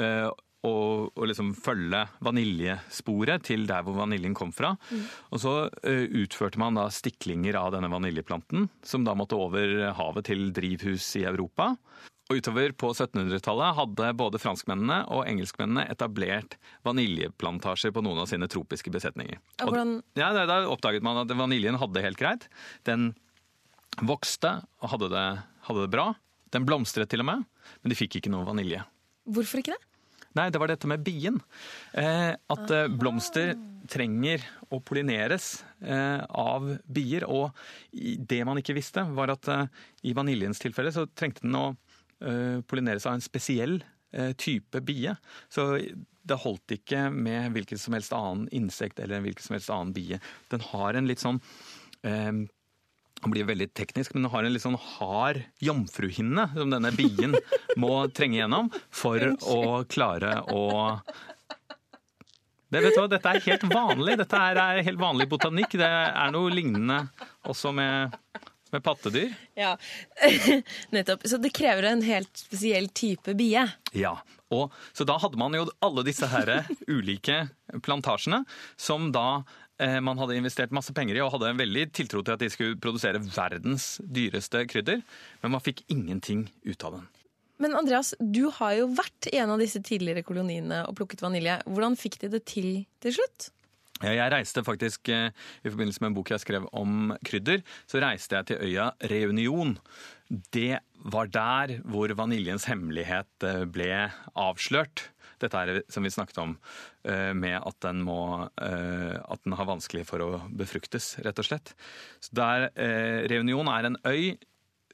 eh, 0.00 0.26
å, 0.66 0.74
å 1.12 1.28
liksom 1.28 1.52
følge 1.58 2.06
vaniljesporet 2.24 3.44
til 3.50 3.68
der 3.68 3.84
hvor 3.86 4.00
vaniljen 4.00 4.34
kom 4.38 4.54
fra. 4.56 4.72
Mm. 4.88 5.04
Og 5.30 5.42
så 5.44 5.54
utførte 5.84 6.60
man 6.60 6.80
da 6.80 6.88
stiklinger 6.90 7.60
av 7.60 7.74
denne 7.76 7.92
vaniljeplanten, 7.92 8.70
som 8.82 9.04
da 9.06 9.14
måtte 9.18 9.38
over 9.38 9.92
havet 10.00 10.32
til 10.32 10.48
drivhus 10.56 11.12
i 11.20 11.28
Europa. 11.28 11.74
Og 12.28 12.42
utover 12.42 12.74
på 12.76 12.90
1700-tallet 12.92 13.76
hadde 13.78 14.08
både 14.20 14.40
franskmennene 14.42 14.98
og 15.16 15.24
engelskmennene 15.30 15.86
etablert 15.88 16.58
vaniljeplantasjer 16.84 17.94
på 17.96 18.02
noen 18.04 18.20
av 18.20 18.28
sine 18.28 18.48
tropiske 18.52 18.92
besetninger. 18.92 19.40
Og 19.64 19.70
hvordan... 19.70 19.94
ja, 20.20 20.28
Da 20.36 20.58
oppdaget 20.68 21.06
man 21.06 21.22
at 21.22 21.32
vaniljen 21.32 21.80
hadde 21.80 21.96
det 21.96 22.04
helt 22.04 22.20
greit. 22.20 22.44
Den 22.84 23.14
vokste 24.04 24.58
og 24.82 24.92
hadde 24.92 25.08
det, 25.14 25.26
hadde 25.70 25.86
det 25.86 25.92
bra. 25.96 26.10
Den 26.52 26.68
blomstret 26.68 27.08
til 27.08 27.24
og 27.24 27.30
med, 27.30 27.48
men 27.80 27.92
de 27.92 27.96
fikk 27.96 28.20
ikke 28.20 28.32
noe 28.32 28.44
vanilje. 28.44 28.84
Hvorfor 29.28 29.62
ikke 29.62 29.76
det? 29.76 29.84
Nei, 30.36 30.50
det 30.52 30.60
var 30.60 30.68
dette 30.68 30.88
med 30.88 31.00
bien. 31.02 31.40
Eh, 31.96 32.36
at 32.36 32.72
eh, 32.76 32.92
blomster 32.92 33.54
trenger 33.88 34.44
å 34.68 34.82
pollineres 34.84 35.62
eh, 35.80 36.20
av 36.28 36.68
bier. 36.84 37.24
Og 37.24 37.56
det 38.28 38.42
man 38.46 38.60
ikke 38.60 38.76
visste, 38.76 39.06
var 39.16 39.32
at 39.32 39.48
eh, 39.48 39.64
i 40.04 40.14
vaniljens 40.16 40.60
tilfelle 40.60 40.92
så 40.94 41.08
trengte 41.08 41.46
den 41.46 41.56
å 41.56 41.70
pollineres 42.66 43.06
av 43.06 43.16
en 43.16 43.24
spesiell 43.24 43.80
eh, 44.12 44.32
type 44.38 44.80
bie. 44.84 45.14
Så 45.48 45.70
det 46.28 46.42
holdt 46.42 46.76
ikke 46.76 47.08
med 47.14 47.54
hvilken 47.54 47.80
som 47.80 47.96
helst 47.96 48.14
annen 48.16 48.48
insekt 48.54 49.00
eller 49.00 49.22
hvilken 49.24 49.44
som 49.44 49.56
helst 49.56 49.72
annen 49.72 49.94
bie. 49.96 50.20
Den 50.52 50.64
har 50.72 50.98
en 50.98 51.08
litt 51.08 51.22
sånn 51.24 51.40
eh, 52.02 52.46
han 53.18 53.32
blir 53.34 53.48
veldig 53.48 53.72
teknisk, 53.74 54.12
men 54.14 54.22
den 54.22 54.30
har 54.30 54.46
en 54.46 54.52
litt 54.54 54.62
sånn 54.62 54.78
hard 54.78 55.40
jomfruhinne 55.64 56.44
som 56.54 56.70
denne 56.70 56.92
bien 56.94 57.34
må 57.82 58.06
trenge 58.14 58.38
gjennom 58.38 58.70
for 58.94 59.32
å 59.42 59.82
klare 59.90 60.38
å 60.54 60.62
det, 62.68 62.82
vet 62.84 62.92
du 62.92 63.00
hva, 63.00 63.08
Dette 63.08 63.30
er 63.32 63.44
helt 63.46 63.62
vanlig. 63.72 64.18
Dette 64.20 64.38
er 64.44 64.82
helt 64.84 65.00
vanlig 65.00 65.24
botanikk. 65.30 65.78
Det 65.80 65.88
er 65.88 66.32
noe 66.34 66.52
lignende 66.52 66.98
også 67.48 67.72
med 67.72 68.12
med 68.74 68.84
pattedyr? 68.84 69.34
Ja, 69.58 69.76
nettopp. 70.94 71.26
Så 71.28 71.40
det 71.42 71.52
krever 71.56 71.88
en 71.90 72.02
helt 72.06 72.32
spesiell 72.36 72.88
type 72.88 73.34
bie? 73.38 73.64
Ja. 73.96 74.18
Og, 74.54 74.72
så 74.96 75.04
da 75.04 75.18
hadde 75.20 75.40
man 75.40 75.56
jo 75.56 75.66
alle 75.84 76.04
disse 76.06 76.28
her 76.30 76.50
ulike 76.88 77.46
plantasjene, 77.84 78.44
som 78.80 79.10
da 79.12 79.42
eh, 79.82 79.98
man 80.04 80.20
hadde 80.20 80.38
investert 80.38 80.72
masse 80.74 80.94
penger 80.96 81.18
i 81.18 81.22
og 81.24 81.34
hadde 81.36 81.52
en 81.52 81.60
veldig 81.60 81.88
tiltro 81.96 82.24
til 82.24 82.36
at 82.36 82.42
de 82.44 82.50
skulle 82.52 82.80
produsere 82.80 83.20
verdens 83.20 83.96
dyreste 84.04 84.64
krydder, 84.70 85.04
men 85.42 85.54
man 85.56 85.64
fikk 85.64 85.84
ingenting 85.92 86.48
ut 86.64 86.88
av 86.88 86.98
den. 86.98 87.06
Men 87.58 87.74
Andreas, 87.74 88.14
du 88.22 88.46
har 88.54 88.76
jo 88.78 88.86
vært 88.94 89.28
i 89.32 89.38
en 89.42 89.50
av 89.50 89.60
disse 89.60 89.80
tidligere 89.82 90.22
koloniene 90.26 90.84
og 90.86 90.94
plukket 91.00 91.24
vanilje. 91.24 91.58
Hvordan 91.66 91.98
fikk 91.98 92.20
de 92.22 92.30
det 92.36 92.44
til 92.46 92.68
til 93.02 93.16
slutt? 93.18 93.48
Jeg 94.04 94.32
reiste 94.32 94.64
faktisk, 94.66 95.10
I 95.10 95.68
forbindelse 95.70 96.02
med 96.02 96.12
en 96.12 96.16
bok 96.18 96.32
jeg 96.32 96.42
skrev 96.44 96.68
om 96.76 97.12
krydder, 97.26 97.64
så 97.90 98.02
reiste 98.02 98.38
jeg 98.38 98.50
til 98.50 98.62
øya 98.68 98.90
Reunion. 99.10 99.76
Det 100.54 100.80
var 101.08 101.30
der 101.32 101.78
hvor 101.88 102.12
vaniljens 102.18 102.68
hemmelighet 102.68 103.48
ble 103.72 104.08
avslørt. 104.38 105.08
Dette 105.38 105.62
er 105.62 105.80
som 105.90 106.02
vi 106.02 106.10
snakket 106.10 106.40
om, 106.42 106.56
med 107.38 107.56
at 107.58 107.78
den, 107.84 108.02
må, 108.06 108.48
at 108.58 109.44
den 109.44 109.54
har 109.54 109.70
vanskelig 109.70 110.04
for 110.08 110.24
å 110.24 110.30
befruktes, 110.50 111.16
rett 111.22 111.38
og 111.38 111.46
slett. 111.46 111.74
Så 112.18 112.34
der, 112.38 112.68
Reunion 113.30 113.70
er 113.70 113.90
en 113.90 114.00
øy 114.06 114.38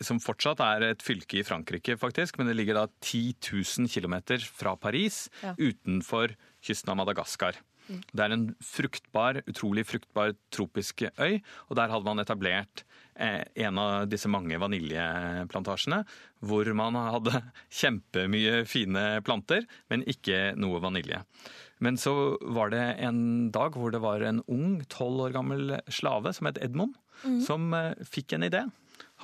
som 0.02 0.18
fortsatt 0.22 0.62
er 0.64 0.88
et 0.90 1.04
fylke 1.04 1.38
i 1.40 1.46
Frankrike, 1.46 1.96
faktisk, 2.00 2.38
men 2.38 2.50
det 2.50 2.56
ligger 2.58 2.80
da 2.80 2.86
10 3.04 3.36
000 3.38 3.90
km 3.90 4.16
fra 4.50 4.74
Paris, 4.80 5.28
ja. 5.42 5.54
utenfor 5.58 6.34
kysten 6.64 6.92
av 6.92 6.98
Madagaskar. 7.02 7.60
Det 7.88 8.24
er 8.24 8.34
en 8.34 8.46
fruktbar, 8.64 9.42
utrolig 9.50 9.84
fruktbar 9.88 10.34
tropisk 10.54 11.04
øy, 11.20 11.40
og 11.68 11.78
der 11.78 11.92
hadde 11.92 12.08
man 12.08 12.22
etablert 12.22 12.84
eh, 13.14 13.42
en 13.66 13.80
av 13.80 14.06
disse 14.10 14.30
mange 14.32 14.58
vaniljeplantasjene, 14.60 16.02
hvor 16.44 16.70
man 16.76 16.96
hadde 16.96 17.42
kjempemye 17.80 18.64
fine 18.68 19.04
planter, 19.26 19.68
men 19.92 20.06
ikke 20.10 20.54
noe 20.60 20.80
vanilje. 20.84 21.20
Men 21.84 21.98
så 22.00 22.14
var 22.54 22.70
det 22.72 22.84
en 23.04 23.50
dag 23.52 23.76
hvor 23.76 23.92
det 23.92 24.00
var 24.04 24.24
en 24.24 24.40
ung, 24.48 24.78
tolv 24.88 25.26
år 25.26 25.34
gammel 25.34 25.76
slave 25.92 26.32
som 26.32 26.48
het 26.48 26.60
Edmund, 26.64 26.96
mm. 27.24 27.40
som 27.44 27.68
eh, 27.76 27.92
fikk 28.08 28.36
en 28.36 28.48
idé. 28.48 28.64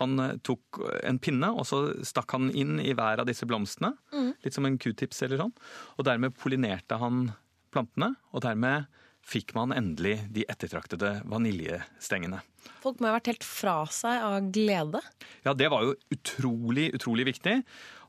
Han 0.00 0.18
eh, 0.22 0.36
tok 0.46 0.82
en 1.06 1.20
pinne 1.22 1.52
og 1.54 1.66
så 1.68 1.82
stakk 2.06 2.36
han 2.36 2.50
inn 2.52 2.78
i 2.82 2.94
hver 2.96 3.22
av 3.22 3.28
disse 3.30 3.48
blomstene. 3.48 3.94
Mm. 4.12 4.32
Litt 4.44 4.56
som 4.56 4.68
en 4.68 4.78
q-tips 4.80 5.24
eller 5.26 5.40
sånn. 5.40 5.54
Og 5.96 6.06
dermed 6.08 6.36
pollinerte 6.36 7.00
han 7.00 7.30
plantene. 7.72 8.14
Og 8.34 8.44
dermed 8.44 8.88
fikk 9.26 9.54
man 9.54 9.74
endelig 9.76 10.16
de 10.32 10.44
ettertraktede 10.50 11.20
vaniljestengene. 11.28 12.40
Folk 12.80 13.00
må 13.00 13.10
ha 13.10 13.16
vært 13.18 13.30
helt 13.30 13.46
fra 13.46 13.76
seg 13.92 14.22
av 14.24 14.48
glede? 14.52 15.00
Ja, 15.44 15.54
det 15.56 15.70
var 15.72 15.84
jo 15.86 15.96
utrolig, 16.12 16.90
utrolig 16.96 17.28
viktig. 17.28 17.60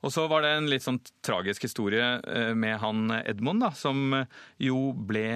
Og 0.01 0.13
så 0.13 0.25
var 0.31 0.43
det 0.43 0.53
en 0.55 0.69
litt 0.71 0.85
sånn 0.85 0.99
tragisk 1.23 1.67
historie 1.67 2.05
eh, 2.25 2.53
med 2.57 2.79
han 2.81 3.11
Edmund, 3.21 3.61
da, 3.63 3.71
som 3.77 4.15
jo 4.61 4.79
ble 4.97 5.27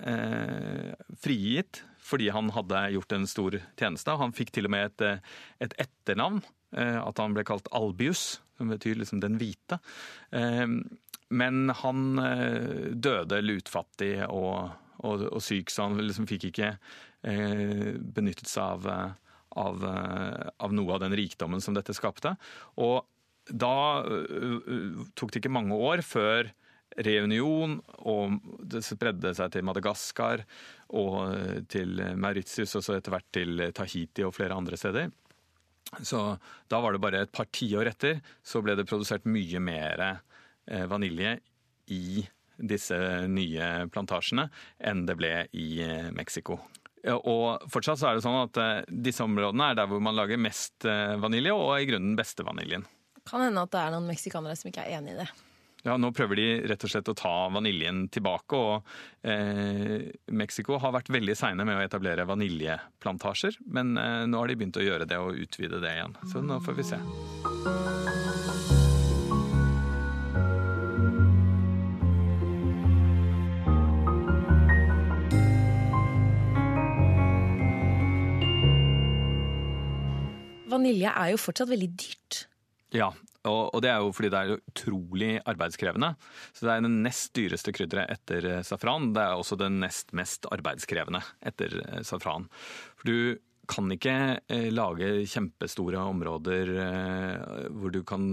eh, 0.00 0.94
frigitt 1.20 1.84
fordi 2.04 2.28
han 2.28 2.50
hadde 2.52 2.82
gjort 2.92 3.14
en 3.16 3.28
stor 3.28 3.54
tjeneste. 3.80 4.16
Han 4.20 4.34
fikk 4.36 4.52
til 4.52 4.68
og 4.68 4.74
med 4.74 4.90
et, 4.90 5.22
et 5.64 5.76
etternavn, 5.86 6.42
eh, 6.76 6.98
at 7.00 7.20
han 7.20 7.36
ble 7.36 7.46
kalt 7.48 7.70
Albius, 7.72 8.42
som 8.58 8.70
betyr 8.72 9.00
liksom 9.00 9.22
den 9.22 9.38
hvite. 9.40 9.80
Eh, 10.34 10.66
men 11.34 11.74
han 11.80 12.20
eh, 12.22 12.92
døde 12.94 13.40
lutfattig 13.42 14.16
og, 14.28 14.74
og, 15.02 15.26
og 15.30 15.42
syk, 15.42 15.72
så 15.72 15.88
han 15.88 16.00
liksom 16.02 16.30
fikk 16.30 16.50
ikke 16.52 16.76
benyttet 17.24 18.50
seg 18.50 18.84
av, 18.84 19.14
av, 19.56 19.84
av 20.60 20.72
noe 20.76 20.92
av 20.92 20.98
den 21.06 21.14
rikdommen 21.16 21.62
som 21.64 21.72
dette 21.72 21.94
skapte. 21.96 22.34
Og 22.84 22.98
da 23.48 24.04
tok 25.16 25.32
det 25.32 25.40
ikke 25.40 25.54
mange 25.56 25.78
år 25.88 26.02
før 26.04 26.50
reunion, 27.00 27.78
og 28.04 28.36
det 28.60 28.84
spredde 28.84 29.32
seg 29.38 29.54
til 29.54 29.64
Madagaskar 29.64 30.44
og 31.00 31.64
til 31.72 31.96
Mauritius, 32.20 32.76
og 32.76 32.84
så 32.84 32.98
etter 32.98 33.16
hvert 33.16 33.30
til 33.32 33.64
Tahiti 33.72 34.28
og 34.28 34.36
flere 34.36 34.60
andre 34.60 34.76
steder. 34.76 35.08
Så 36.02 36.20
da 36.68 36.80
var 36.80 36.94
det 36.94 37.02
bare 37.02 37.24
et 37.24 37.32
par 37.32 37.48
tiår 37.54 37.90
etter 37.92 38.22
så 38.42 38.62
ble 38.64 38.76
det 38.78 38.86
produsert 38.88 39.26
mye 39.28 39.60
mer 39.62 40.04
eh, 40.04 40.86
vanilje 40.90 41.36
i 41.94 42.24
disse 42.54 42.96
nye 43.28 43.68
plantasjene 43.92 44.48
enn 44.78 45.04
det 45.08 45.18
ble 45.18 45.34
i 45.52 45.68
eh, 45.84 46.10
Mexico. 46.14 46.58
Og 47.04 47.66
fortsatt 47.68 48.00
så 48.00 48.08
er 48.08 48.16
det 48.16 48.24
sånn 48.24 48.42
at 48.46 48.60
eh, 48.62 48.84
disse 48.88 49.24
områdene 49.26 49.70
er 49.70 49.80
der 49.80 49.90
hvor 49.90 50.02
man 50.02 50.16
lager 50.16 50.40
mest 50.40 50.86
vanilje, 50.86 51.52
og 51.54 51.76
i 51.78 51.88
grunnen 51.90 52.16
beste 52.18 52.46
vaniljen. 52.46 52.86
Kan 53.28 53.44
hende 53.44 53.64
at 53.64 53.72
det 53.72 53.82
er 53.82 53.92
noen 53.94 54.08
meksikanere 54.08 54.56
som 54.58 54.70
ikke 54.70 54.86
er 54.86 54.98
enig 54.98 55.14
i 55.14 55.20
det. 55.22 55.28
Ja, 55.84 55.98
Nå 56.00 56.08
prøver 56.16 56.38
de 56.38 56.44
rett 56.70 56.84
og 56.86 56.88
slett 56.90 57.08
å 57.12 57.16
ta 57.18 57.32
vaniljen 57.52 58.06
tilbake. 58.12 58.56
og 58.56 59.28
eh, 59.28 60.08
Mexico 60.32 60.78
har 60.80 60.94
vært 60.96 61.12
veldig 61.12 61.36
seine 61.36 61.66
med 61.68 61.76
å 61.76 61.84
etablere 61.84 62.24
vaniljeplantasjer. 62.24 63.58
Men 63.68 63.92
eh, 64.00 64.24
nå 64.24 64.40
har 64.40 64.48
de 64.48 64.56
begynt 64.56 64.80
å 64.80 64.84
gjøre 64.84 65.04
det 65.08 65.20
og 65.20 65.36
utvide 65.44 65.82
det 65.84 65.92
igjen. 65.92 66.16
Så 66.32 66.40
nå 66.40 66.56
får 66.64 66.78
vi 66.80 66.86
se. 66.88 67.00
Vanilje 80.72 81.12
er 81.12 81.34
jo 81.34 81.44
fortsatt 81.44 81.68
veldig 81.68 81.92
dyrt. 81.92 82.46
Ja, 82.96 83.12
og, 83.50 83.80
det 83.84 83.90
er 83.92 84.02
jo 84.02 84.12
fordi 84.16 84.30
det 84.32 84.40
er 84.40 84.52
utrolig 84.56 85.30
arbeidskrevende. 85.44 86.14
Så 86.52 86.66
det 86.66 86.74
er 86.74 86.84
det 86.84 86.92
nest 86.94 87.32
dyreste 87.36 87.74
krydderet 87.76 88.12
etter 88.16 88.50
eh, 88.50 88.62
safran. 88.66 89.12
Det 89.16 89.24
er 89.24 89.36
også 89.36 89.58
det 89.60 89.70
nest 89.74 90.14
mest 90.16 90.48
arbeidskrevende 90.54 91.20
etter 91.44 91.76
eh, 91.82 92.04
safran. 92.06 92.48
For 93.00 93.10
du 93.10 93.42
kan 93.70 93.88
ikke 93.92 94.16
eh, 94.52 94.70
lage 94.72 95.10
kjempestore 95.30 96.00
områder 96.04 96.72
hvor 97.72 97.92
du 97.92 98.02
kan 98.04 98.26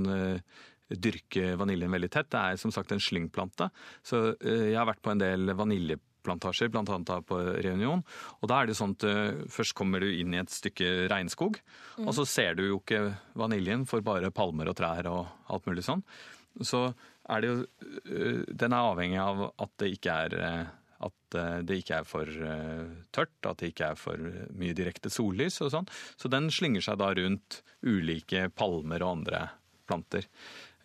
dyrke 0.92 1.54
vaniljen 1.60 1.92
veldig 1.92 2.12
tett. 2.12 2.32
Det 2.32 2.40
er 2.40 2.60
som 2.60 2.72
sagt 2.76 2.92
en 2.92 3.04
slyngplante. 3.04 3.70
Så 4.04 4.34
jeg 4.44 4.76
har 4.76 4.90
vært 4.90 5.04
på 5.04 5.14
en 5.14 5.24
del 5.24 5.54
vaniljeplante 5.56 6.11
plantasjer, 6.26 6.72
bl.a. 6.72 7.22
på 7.28 7.40
Reunion. 7.64 8.04
Og 8.42 8.52
da 8.52 8.62
er 8.62 8.70
det 8.70 8.78
sånn 8.80 8.96
at 8.98 9.08
uh, 9.08 9.46
først 9.52 9.76
kommer 9.78 10.04
du 10.04 10.10
inn 10.12 10.36
i 10.36 10.42
et 10.42 10.54
stykke 10.54 11.08
regnskog, 11.12 11.62
mm. 11.98 12.06
og 12.06 12.14
så 12.18 12.28
ser 12.30 12.58
du 12.58 12.66
jo 12.68 12.82
ikke 12.82 13.04
vaniljen 13.40 13.88
for 13.90 14.06
bare 14.06 14.34
palmer 14.36 14.72
og 14.72 14.78
trær 14.80 15.10
og 15.12 15.52
alt 15.52 15.70
mulig 15.70 15.86
sånn. 15.88 16.04
Så 16.68 16.90
er 17.32 17.42
det 17.42 17.50
jo 17.50 17.58
uh, 17.64 18.44
Den 18.50 18.76
er 18.76 18.92
avhengig 18.92 19.20
av 19.24 19.48
at 19.52 19.74
det 19.82 19.96
ikke 19.98 20.20
er 20.28 20.38
uh, 20.38 20.78
at 21.02 21.36
det 21.66 21.80
ikke 21.80 21.96
er 21.98 22.06
for 22.06 22.30
tørt, 23.10 23.32
at 23.50 23.58
det 23.58 23.72
ikke 23.72 23.88
er 23.90 23.98
for 23.98 24.22
mye 24.54 24.76
direkte 24.78 25.10
sollys 25.10 25.56
og 25.66 25.72
sånn. 25.74 25.88
Så 26.14 26.30
den 26.30 26.52
slynger 26.54 26.84
seg 26.86 27.00
da 27.02 27.08
rundt 27.18 27.64
ulike 27.82 28.44
palmer 28.54 29.02
og 29.02 29.16
andre 29.16 29.40
planter. 29.90 30.28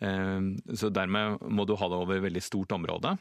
Så 0.01 0.89
dermed 0.89 1.45
må 1.53 1.67
du 1.69 1.75
ha 1.77 1.91
det 1.93 1.99
over 2.01 2.23
veldig 2.25 2.41
stort 2.41 2.73
område. 2.73 3.13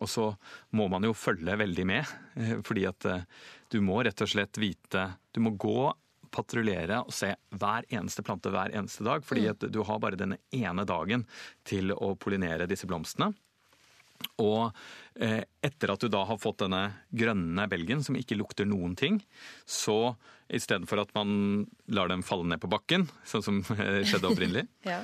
Og 0.00 0.08
så 0.08 0.28
må 0.76 0.86
man 0.92 1.04
jo 1.04 1.16
følge 1.16 1.56
veldig 1.58 1.84
med, 1.88 2.14
eh, 2.36 2.56
fordi 2.64 2.86
at 2.88 3.08
eh, 3.08 3.26
du 3.72 3.80
må 3.84 4.00
rett 4.04 4.24
og 4.24 4.30
slett 4.30 4.60
vite 4.60 5.10
Du 5.32 5.42
må 5.44 5.54
gå, 5.56 5.92
patruljere 6.32 7.02
og 7.04 7.12
se 7.12 7.28
hver 7.60 7.84
eneste 7.92 8.22
plante 8.24 8.48
hver 8.48 8.72
eneste 8.72 9.04
dag, 9.04 9.20
fordi 9.20 9.42
mm. 9.44 9.50
at 9.52 9.64
du 9.68 9.82
har 9.84 9.98
bare 10.00 10.16
denne 10.16 10.38
ene 10.56 10.86
dagen 10.88 11.26
til 11.68 11.92
å 11.92 12.14
pollinere 12.16 12.64
disse 12.70 12.88
blomstene. 12.88 13.34
Og 14.40 14.70
eh, 15.20 15.42
etter 15.60 15.92
at 15.92 16.00
du 16.00 16.08
da 16.08 16.22
har 16.24 16.38
fått 16.40 16.62
denne 16.62 16.86
grønne 17.12 17.66
belgen 17.68 18.00
som 18.06 18.16
ikke 18.16 18.38
lukter 18.38 18.64
noen 18.64 18.94
ting, 18.96 19.18
så 19.68 20.14
istedenfor 20.48 21.02
at 21.02 21.12
man 21.18 21.66
lar 21.92 22.08
dem 22.08 22.24
falle 22.24 22.48
ned 22.48 22.62
på 22.62 22.70
bakken, 22.72 23.04
sånn 23.28 23.44
som 23.44 23.60
skjedde 23.68 24.30
opprinnelig, 24.30 24.64
ja. 24.88 25.02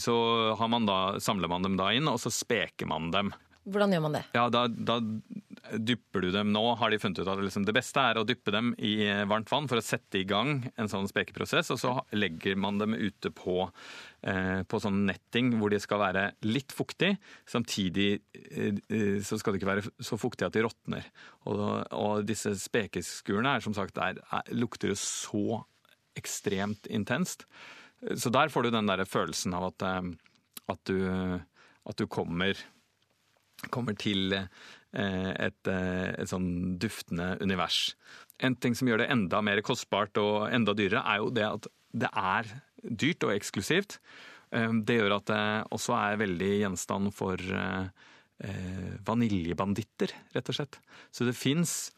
så 0.00 0.16
man 0.68 0.88
da, 0.88 0.98
samler 1.20 1.48
man 1.52 1.64
dem 1.64 1.80
da 1.80 1.90
inn, 1.96 2.12
og 2.12 2.20
så 2.20 2.32
speker 2.32 2.92
man 2.92 3.08
dem. 3.14 3.32
Hvordan 3.62 3.94
gjør 3.94 4.02
man 4.02 4.16
det? 4.16 4.24
Ja, 4.34 4.48
da, 4.50 4.66
da 4.66 4.98
dypper 5.78 6.24
du 6.24 6.30
dem 6.34 6.50
nå, 6.52 6.62
har 6.78 6.90
de 6.90 6.98
funnet 7.00 7.20
ut 7.22 7.28
at 7.30 7.40
liksom 7.40 7.64
det 7.66 7.74
beste 7.76 8.02
er 8.02 8.18
å 8.18 8.24
dyppe 8.26 8.52
dem 8.54 8.72
i 8.82 9.06
varmt 9.30 9.50
vann 9.52 9.68
for 9.70 9.78
å 9.78 9.84
sette 9.84 10.18
i 10.20 10.26
gang 10.28 10.64
en 10.74 10.90
sånn 10.90 11.06
spekeprosess. 11.08 11.70
Og 11.74 11.78
så 11.80 11.92
legger 12.16 12.58
man 12.58 12.80
dem 12.80 12.96
ute 12.98 13.30
på, 13.34 13.68
eh, 14.26 14.62
på 14.66 14.80
sånn 14.82 15.04
netting 15.06 15.54
hvor 15.60 15.72
de 15.72 15.80
skal 15.82 16.02
være 16.02 16.24
litt 16.48 16.74
fuktig. 16.74 17.14
Samtidig 17.48 18.10
eh, 18.34 19.22
så 19.22 19.38
skal 19.38 19.54
de 19.54 19.62
ikke 19.62 19.70
være 19.70 19.86
så 20.02 20.18
fuktige 20.20 20.50
at 20.50 20.58
de 20.58 20.66
råtner. 20.66 21.08
Og, 21.46 21.62
og, 21.94 22.26
disse 22.26 22.56
spekeskurene 22.58 23.56
er 23.56 23.64
som 23.64 23.76
sagt, 23.78 23.96
der 23.98 24.18
er, 24.18 24.52
lukter 24.56 24.92
jo 24.92 24.98
så 24.98 25.62
ekstremt 26.18 26.90
intenst. 26.90 27.46
Så 28.18 28.34
der 28.34 28.50
får 28.50 28.66
du 28.66 28.74
den 28.74 28.90
der 28.90 29.06
følelsen 29.06 29.54
av 29.54 29.70
at, 29.70 29.86
eh, 29.86 30.12
at, 30.74 30.84
du, 30.90 30.98
at 31.86 32.02
du 32.02 32.08
kommer 32.10 32.58
kommer 33.70 33.96
til 33.98 34.34
eh, 34.34 35.30
et, 35.46 35.70
eh, 35.70 36.10
et 36.18 36.30
sånn 36.30 36.78
duftende 36.82 37.36
univers. 37.42 37.94
En 38.42 38.56
ting 38.56 38.74
som 38.78 38.88
gjør 38.88 39.04
det 39.04 39.10
enda 39.12 39.42
mer 39.44 39.62
kostbart 39.64 40.18
og 40.20 40.48
enda 40.52 40.74
dyrere, 40.78 41.04
er 41.06 41.22
jo 41.22 41.32
det 41.34 41.48
at 41.48 41.70
det 41.92 42.10
er 42.10 42.52
dyrt 42.82 43.26
og 43.28 43.34
eksklusivt. 43.36 43.98
Eh, 44.52 44.70
det 44.82 44.98
gjør 44.98 45.18
at 45.20 45.28
det 45.30 45.42
også 45.78 45.98
er 46.00 46.22
veldig 46.24 46.54
gjenstand 46.64 47.14
for 47.16 47.52
vaniljebanditter, 49.06 50.10
rett 50.34 50.48
og 50.50 50.56
slett. 50.56 50.80
Så 51.14 51.22
det 51.28 51.36
fins 51.38 51.92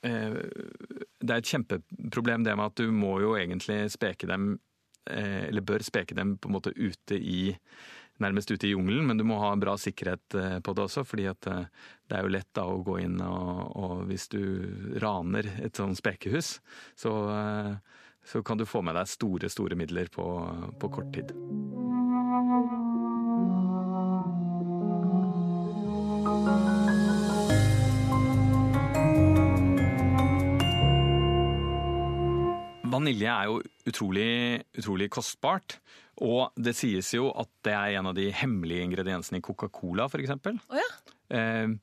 Det 0.00 1.28
er 1.28 1.42
et 1.42 1.50
kjempeproblem 1.50 2.46
det 2.46 2.54
med 2.56 2.70
at 2.70 2.80
du 2.80 2.88
må 2.88 3.18
jo 3.20 3.34
egentlig 3.36 3.90
speke 3.92 4.24
dem 4.28 4.58
Eller 5.04 5.60
bør 5.60 5.84
speke 5.84 6.16
dem 6.16 6.38
på 6.38 6.48
en 6.48 6.56
måte 6.56 6.72
ute 6.72 7.18
i 7.20 7.52
nærmest 8.22 8.50
ute 8.52 8.68
i 8.68 8.72
jungelen, 8.74 9.06
men 9.08 9.18
du 9.18 9.24
må 9.26 9.38
ha 9.42 9.50
bra 9.58 9.74
sikkerhet 9.80 10.36
eh, 10.38 10.58
på 10.64 10.74
det 10.76 10.86
også. 10.86 11.04
fordi 11.06 11.26
at 11.30 11.48
eh, 11.50 11.66
det 12.08 12.18
er 12.18 12.26
jo 12.26 12.34
lett 12.34 12.50
da 12.54 12.66
å 12.68 12.82
gå 12.84 12.98
inn 13.02 13.18
og, 13.24 13.74
og 13.74 14.04
hvis 14.10 14.28
du 14.34 14.42
raner 15.02 15.48
et 15.64 15.76
sånn 15.80 15.96
spekehus, 15.98 16.58
så, 16.94 17.14
så, 18.22 18.42
kan 18.44 18.60
du 18.60 18.66
få 18.68 18.84
med 18.84 18.98
deg 18.98 19.08
store, 19.10 19.50
store 19.50 19.78
midler 19.78 20.12
på, 20.12 20.26
på 20.78 20.92
kort 20.92 21.10
tid. 21.16 21.32
Vanilje 32.94 33.30
er 33.32 33.48
jo 33.50 33.58
utrolig, 33.90 34.30
utrolig 34.78 35.08
kostbart. 35.12 35.80
Og 36.22 36.54
det 36.54 36.76
sies 36.78 37.10
jo 37.16 37.30
at 37.34 37.50
det 37.66 37.74
er 37.74 37.98
en 37.98 38.12
av 38.12 38.16
de 38.16 38.28
hemmelige 38.34 38.86
ingrediensene 38.86 39.40
i 39.40 39.44
Coca-Cola, 39.44 40.06
f.eks. 40.06 40.34
Oh, 40.70 40.78
ja. 40.78 40.88
Eh, 41.34 41.74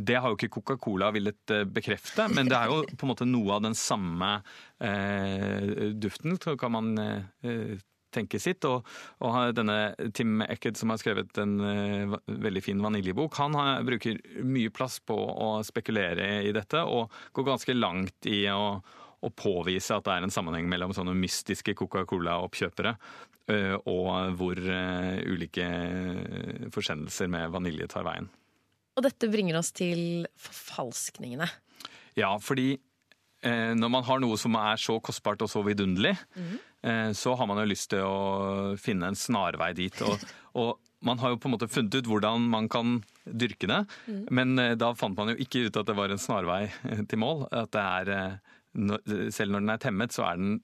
det 0.00 0.16
har 0.16 0.32
jo 0.32 0.38
ikke 0.38 0.54
Coca-Cola 0.60 1.10
villet 1.14 1.52
eh, 1.52 1.66
bekrefte, 1.68 2.28
men 2.32 2.48
det 2.48 2.56
er 2.56 2.70
jo 2.70 2.82
på 2.88 3.06
en 3.06 3.12
måte 3.12 3.28
noe 3.28 3.56
av 3.58 3.64
den 3.66 3.76
samme 3.76 4.38
eh, 4.78 5.90
duften, 5.98 6.38
så 6.40 6.56
kan 6.60 6.74
man 6.76 6.92
eh, 7.00 7.74
tenke 8.14 8.40
sitt. 8.42 8.64
Og, 8.68 8.86
og, 9.24 9.38
denne 9.56 9.94
Tim 10.16 10.40
Eckett, 10.46 10.78
som 10.80 10.92
har 10.92 11.00
skrevet 11.02 11.36
en 11.42 11.52
uh, 11.62 12.16
veldig 12.26 12.62
fin 12.64 12.80
vaniljebok, 12.82 13.36
han 13.38 13.54
har, 13.58 13.84
bruker 13.86 14.18
mye 14.46 14.72
plass 14.74 14.98
på 15.06 15.14
å 15.14 15.52
spekulere 15.66 16.40
i 16.46 16.54
dette, 16.56 16.82
og 16.82 17.12
går 17.36 17.50
ganske 17.52 17.76
langt 17.76 18.30
i 18.30 18.42
å, 18.50 18.80
å 19.20 19.30
påvise 19.30 19.94
at 19.94 20.08
det 20.08 20.16
er 20.16 20.26
en 20.26 20.34
sammenheng 20.34 20.66
mellom 20.70 20.94
sånne 20.96 21.14
mystiske 21.18 21.76
Coca-Cola-oppkjøpere 21.78 22.96
og 23.88 24.36
hvor 24.38 24.58
eh, 24.58 25.22
ulike 25.30 25.66
forsendelser 26.74 27.30
med 27.32 27.50
vanilje 27.54 27.88
tar 27.90 28.06
veien. 28.06 28.28
Og 28.96 29.04
dette 29.06 29.30
bringer 29.32 29.58
oss 29.60 29.72
til 29.76 30.26
forfalskningene. 30.40 31.46
Ja, 32.18 32.34
fordi 32.42 32.74
eh, 32.74 33.72
når 33.78 33.92
man 33.96 34.06
har 34.08 34.20
noe 34.22 34.38
som 34.40 34.58
er 34.60 34.80
så 34.80 34.98
kostbart 35.02 35.42
og 35.46 35.50
så 35.52 35.62
vidunderlig, 35.66 36.16
mm. 36.34 36.58
så 37.16 37.34
har 37.36 37.48
man 37.48 37.60
jo 37.60 37.70
lyst 37.70 37.90
til 37.92 38.04
å 38.04 38.76
finne 38.80 39.10
en 39.10 39.18
snarvei 39.18 39.72
dit. 39.78 40.04
Og, 40.06 40.30
og, 40.60 40.78
man 41.00 41.16
har 41.22 41.32
jo 41.32 41.38
på 41.40 41.48
en 41.48 41.54
måte 41.54 41.70
funnet 41.72 41.94
ut 41.96 42.08
hvordan 42.10 42.42
man 42.52 42.66
kan 42.68 42.98
dyrke 43.24 43.64
det, 43.70 43.78
mm. 44.04 44.24
men 44.36 44.60
da 44.76 44.90
fant 44.92 45.16
man 45.16 45.30
jo 45.32 45.38
ikke 45.40 45.62
ut 45.68 45.78
at 45.80 45.88
det 45.88 45.96
var 45.96 46.12
en 46.12 46.20
snarvei 46.20 46.66
til 47.08 47.22
mål. 47.22 47.46
At 47.56 47.72
det 47.72 47.84
er 47.84 49.30
selv 49.32 49.54
når 49.54 49.64
den 49.64 49.72
er 49.72 49.80
temmet, 49.80 50.12
så 50.12 50.26
er 50.28 50.36
den 50.36 50.58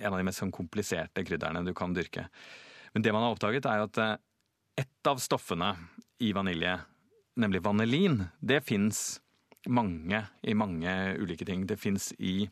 en 0.00 0.12
av 0.12 0.18
de 0.18 0.26
mest 0.26 0.42
sånn 0.42 0.54
kompliserte 0.54 1.24
krydderne 1.26 1.64
du 1.66 1.72
kan 1.76 1.94
dyrke. 1.94 2.26
Men 2.92 3.04
det 3.04 3.12
man 3.14 3.24
har 3.24 3.34
oppdaget, 3.34 3.66
er 3.68 3.84
at 3.86 4.00
eh, 4.02 4.14
ett 4.82 5.10
av 5.10 5.20
stoffene 5.22 5.72
i 6.22 6.32
vanilje, 6.36 6.76
nemlig 7.40 7.62
vanilin, 7.64 8.22
det 8.40 8.62
fins 8.66 9.20
mange 9.68 10.24
i 10.42 10.54
mange 10.58 10.94
ulike 11.20 11.46
ting. 11.48 11.66
Det 11.66 11.78
fins 11.80 12.10
i, 12.18 12.48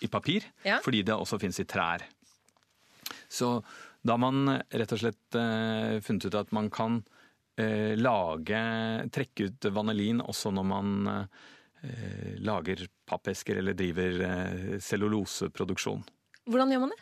i 0.00 0.10
papir, 0.10 0.46
ja. 0.66 0.78
fordi 0.84 1.02
det 1.06 1.16
også 1.16 1.40
fins 1.42 1.60
i 1.60 1.68
trær. 1.68 2.06
Så 3.28 3.58
da 4.04 4.14
har 4.14 4.22
man 4.22 4.60
rett 4.68 4.92
og 4.94 5.00
slett 5.00 5.38
eh, 5.40 5.98
funnet 6.04 6.28
ut 6.28 6.38
at 6.38 6.52
man 6.54 6.68
kan 6.72 7.00
eh, 7.58 7.96
lage 7.96 8.60
Trekke 9.14 9.48
ut 9.48 9.68
vanilin 9.72 10.20
også 10.22 10.52
når 10.54 10.66
man 10.68 10.90
Eh, 11.84 12.40
lager 12.40 12.86
pappesker 13.14 13.62
eller 13.62 13.76
driver 13.78 14.20
eh, 14.28 14.76
celluloseproduksjon. 14.82 16.04
Hvordan 16.50 16.74
gjør 16.74 16.84
man 16.84 16.94
det? 16.94 17.00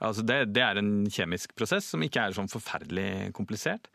Altså 0.00 0.24
det, 0.24 0.38
det, 0.54 0.62
er 0.64 0.80
en 0.80 0.92
kjemisk 1.12 1.52
prosess 1.58 1.90
som 1.92 2.00
ikke 2.04 2.22
er 2.24 2.36
sånn 2.36 2.48
forferdelig 2.48 3.34
komplisert. 3.36 3.90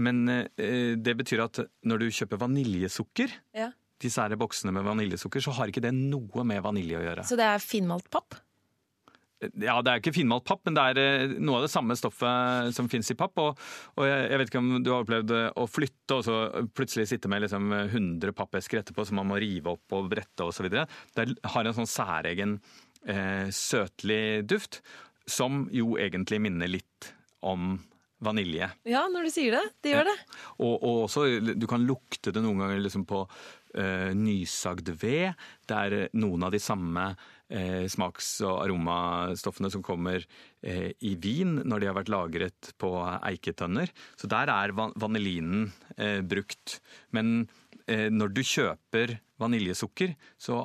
Men 0.00 0.24
eh, 0.32 0.94
det 0.96 1.16
betyr 1.18 1.44
at 1.44 1.60
når 1.88 2.04
du 2.04 2.06
kjøper 2.08 2.40
vaniljesukker, 2.40 3.34
ja. 3.58 3.68
disse 4.00 4.24
her 4.24 4.38
boksene 4.40 4.72
med 4.72 4.86
vaniljesukker, 4.88 5.44
så 5.44 5.52
har 5.58 5.68
ikke 5.68 5.84
det 5.84 5.92
noe 5.96 6.46
med 6.48 6.64
vanilje 6.64 7.00
å 7.00 7.04
gjøre. 7.04 7.26
Så 7.28 7.36
det 7.40 7.50
er 7.50 7.60
finmalt 7.64 8.08
papp? 8.12 8.38
Ja, 9.62 9.76
det 9.82 9.92
er 9.92 10.02
ikke 10.02 10.14
finmalt 10.14 10.46
papp, 10.48 10.62
men 10.66 10.76
det 10.76 10.84
er 10.92 11.00
eh, 11.02 11.34
noe 11.42 11.60
av 11.60 11.66
det 11.66 11.72
samme 11.72 11.96
stoffet 11.98 12.72
som 12.76 12.90
fins 12.92 13.10
i 13.12 13.18
papp. 13.18 13.38
Og, 13.42 13.62
og 13.98 14.08
jeg, 14.08 14.24
jeg, 14.30 14.40
vet 14.40 14.52
ikke 14.52 14.62
om 14.62 14.72
du 14.80 14.92
har 14.92 15.04
opplevd 15.04 15.34
å 15.58 15.68
flytte 15.70 16.18
og 16.18 16.26
så 16.26 16.38
plutselig 16.76 17.08
sitte 17.10 17.30
med 17.32 17.44
liksom 17.46 17.72
100 17.74 18.34
pappesker 18.38 18.82
etterpå 18.82 19.06
som 19.08 19.20
man 19.20 19.30
må 19.32 19.40
rive 19.42 19.74
opp 19.76 19.96
og 19.98 20.10
brette 20.12 20.46
osv. 20.46 20.68
Det 20.70 21.28
har 21.54 21.68
en 21.68 21.78
sånn 21.78 21.90
særegen 21.90 22.58
eh, 23.06 23.48
søtlig 23.54 24.42
duft, 24.48 24.82
som 25.26 25.66
jo 25.74 25.96
egentlig 26.02 26.42
minner 26.42 26.70
litt 26.70 27.12
om 27.46 27.76
vanilje. 28.22 28.68
Ja, 28.86 29.06
når 29.10 29.26
du 29.26 29.32
sier 29.34 29.56
det. 29.56 29.62
Det 29.82 29.94
gjør 29.96 30.08
det. 30.10 30.16
Og, 30.62 30.74
og, 30.76 30.96
også, 31.08 31.26
du 31.58 31.66
kan 31.70 31.84
lukte 31.86 32.32
det 32.34 32.42
noen 32.44 32.62
ganger 32.62 32.82
liksom 32.84 33.04
på 33.08 33.24
uh, 33.26 34.10
nysagd 34.14 34.92
ved. 35.02 35.32
Det 35.68 35.78
er 35.78 36.12
noen 36.18 36.46
av 36.46 36.54
de 36.54 36.60
samme 36.62 37.08
eh, 37.10 37.16
smaks- 37.50 38.40
og 38.46 38.62
aromastoffene 38.64 39.70
som 39.72 39.82
kommer 39.84 40.24
eh, 40.64 40.92
i 41.04 41.14
vin 41.20 41.58
når 41.68 41.82
de 41.82 41.88
har 41.90 41.96
vært 41.98 42.12
lagret 42.12 42.70
på 42.80 42.92
eiketønner. 43.18 43.92
Så 44.16 44.30
der 44.30 44.52
er 44.52 44.72
van 44.76 44.94
vanilinen 44.96 45.66
eh, 45.96 46.20
brukt. 46.24 46.78
Men 47.12 47.48
eh, 47.86 48.08
når 48.12 48.32
du 48.32 48.42
kjøper 48.46 49.18
vaniljesukker, 49.42 50.14
så 50.40 50.62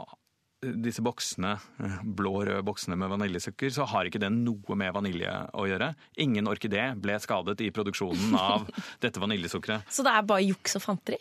eh, 0.63 0.76
disse 0.86 1.04
boksene, 1.06 1.58
eh, 1.84 2.02
blå-røde 2.04 2.63
boksene 2.68 2.98
med 3.00 3.12
vaniljesukker, 3.16 3.74
så 3.74 3.88
har 3.92 4.08
ikke 4.08 4.22
den 4.24 4.44
noe 4.46 4.80
med 4.80 4.96
vanilje 4.96 5.34
å 5.58 5.68
gjøre. 5.70 5.94
Ingen 6.24 6.48
orkidé 6.48 6.92
ble 7.00 7.20
skadet 7.24 7.60
i 7.66 7.72
produksjonen 7.76 8.38
av 8.40 8.70
dette 9.04 9.24
vaniljesukkeret. 9.24 9.90
Så 9.92 10.06
det 10.08 10.13
er 10.16 10.30
bare 10.30 10.46
juks 10.48 10.80
og 10.80 10.88
fanteri? 10.88 11.20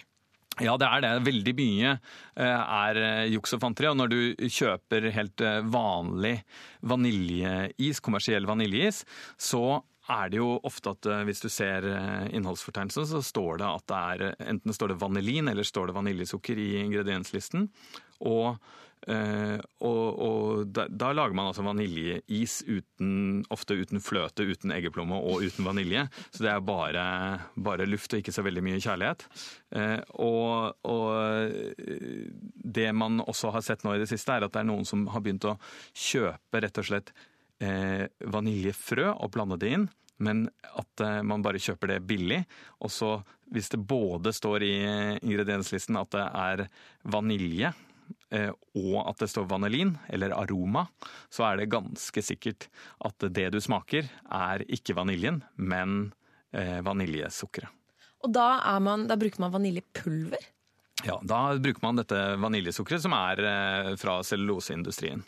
Ja, 0.64 0.76
det 0.80 0.88
er 0.88 1.02
det. 1.04 1.10
Veldig 1.26 1.52
mye 1.58 1.90
eh, 1.92 2.62
er 2.80 3.00
eh, 3.02 3.24
juks 3.34 3.52
og 3.56 3.60
fanteri. 3.60 3.90
Og 3.90 3.98
når 4.00 4.12
du 4.12 4.48
kjøper 4.48 5.10
helt 5.12 5.44
eh, 5.44 5.58
vanlig 5.68 6.38
vaniljeis, 6.80 8.00
kommersiell 8.04 8.48
vaniljeis, 8.48 9.02
så 9.36 9.82
er 10.12 10.32
det 10.32 10.40
jo 10.40 10.56
ofte 10.66 10.92
at 10.94 11.08
hvis 11.26 11.42
du 11.42 11.48
ser 11.52 11.86
innholdsfortegnelsen, 12.30 13.08
så 13.10 13.22
står 13.24 13.62
det 13.62 13.68
at 13.68 13.86
det 13.90 14.00
er 14.00 14.50
enten 14.54 14.74
står 14.76 14.92
det 14.92 15.00
vanilin 15.02 15.50
eller 15.50 15.66
står 15.66 15.90
det 15.90 15.96
vaniljesukker 15.98 16.60
i 16.62 16.68
ingredienslisten. 16.84 17.70
Og 18.30 18.56
og, 19.06 20.06
og 20.18 20.70
da, 20.74 20.86
da, 20.90 21.12
lager 21.14 21.36
man 21.36 21.50
altså 21.50 21.62
vaniljeis 21.62 22.56
uten, 22.66 23.44
ofte 23.54 23.76
uten 23.78 24.02
fløte, 24.02 24.42
uten 24.42 24.72
eggeplomme 24.74 25.18
og 25.20 25.44
uten 25.46 25.68
vanilje. 25.68 26.06
Så 26.34 26.42
det 26.42 26.50
er 26.50 26.64
bare, 26.66 27.04
bare 27.54 27.86
luft 27.86 28.16
og 28.16 28.24
ikke 28.24 28.34
så 28.34 28.42
veldig 28.46 28.64
mye 28.66 28.82
kjærlighet. 28.82 29.28
Og, 30.18 30.74
og, 30.90 31.86
det 32.66 32.88
man 32.98 33.22
også 33.22 33.54
har 33.54 33.66
sett 33.68 33.86
nå 33.86 33.94
i 33.94 34.02
det 34.02 34.10
siste, 34.10 34.34
er 34.34 34.48
at 34.48 34.56
det 34.56 34.64
er 34.64 34.70
noen 34.72 34.88
som 34.88 35.06
har 35.14 35.22
begynt 35.22 35.46
å 35.46 35.58
kjøpe 35.94 36.64
rett 36.64 36.82
og 36.82 36.90
slett 36.90 37.14
vaniljefrø 37.58 39.06
og 39.14 39.30
blande 39.32 39.56
det 39.62 39.70
inn. 39.72 39.86
Men 40.20 40.42
at 40.76 41.02
man 41.24 41.44
bare 41.44 41.60
kjøper 41.60 41.94
det 41.94 42.02
billig. 42.08 42.42
Og 42.84 42.92
så 42.92 43.10
hvis 43.52 43.70
det 43.72 43.80
både 43.80 44.32
står 44.36 44.64
i 44.66 44.74
ingredienslisten 45.22 45.96
at 46.00 46.12
det 46.12 46.26
er 46.26 46.64
vanilje 47.08 47.72
Eh, 48.34 48.50
og 48.74 48.96
at 49.06 49.22
det 49.22 49.28
står 49.30 49.46
vanilin, 49.50 49.94
eller 50.12 50.34
aroma, 50.34 50.86
så 51.32 51.46
er 51.48 51.60
det 51.60 51.70
ganske 51.74 52.22
sikkert 52.24 52.68
at 53.06 53.28
det 53.30 53.48
du 53.54 53.60
smaker, 53.62 54.08
er 54.26 54.64
ikke 54.66 54.96
vaniljen, 54.98 55.42
men 55.56 56.10
eh, 56.52 56.80
vaniljesukkeret. 56.86 57.72
Og 58.24 58.32
da, 58.34 58.48
man, 58.82 59.04
da, 59.06 59.14
bruker 59.20 59.42
man 59.44 59.52
vaniljepulver? 59.54 60.48
Ja, 61.04 61.18
da 61.20 61.40
bruker 61.60 61.82
man 61.84 61.98
dette 62.00 62.18
vaniljesukkeret 62.40 63.02
som 63.04 63.12
er 63.12 63.42
eh, 63.44 63.90
fra 64.00 64.16
celluloseindustrien. 64.24 65.20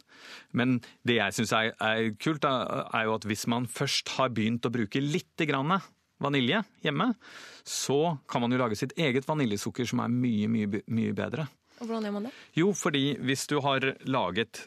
Men 0.57 0.79
det 1.07 1.19
jeg 1.19 1.37
syns 1.37 1.53
er, 1.53 1.75
er, 1.77 2.09
kult, 2.17 2.47
er 2.49 3.05
jo 3.05 3.19
at 3.19 3.27
hvis 3.29 3.45
man 3.53 3.69
først 3.69 4.15
har 4.17 4.33
begynt 4.33 4.65
å 4.65 4.73
bruke 4.73 5.03
litt 5.05 5.45
grann 5.49 5.77
vanilje 6.25 6.63
hjemme, 6.83 7.13
så 7.69 8.17
kan 8.31 8.43
man 8.43 8.55
jo 8.55 8.63
lage 8.63 8.81
sitt 8.81 8.97
eget 8.99 9.29
vaniljesukker 9.29 9.87
som 9.89 10.03
er 10.03 10.13
mye, 10.13 10.49
mye, 10.51 10.83
mye 10.89 11.15
bedre. 11.17 11.47
Og 11.79 11.87
Hvordan 11.87 12.09
gjør 12.09 12.17
man 12.17 12.27
det? 12.27 12.35
Jo, 12.59 12.73
fordi 12.75 13.05
hvis 13.23 13.47
du 13.51 13.59
har 13.63 13.93
laget 14.09 14.65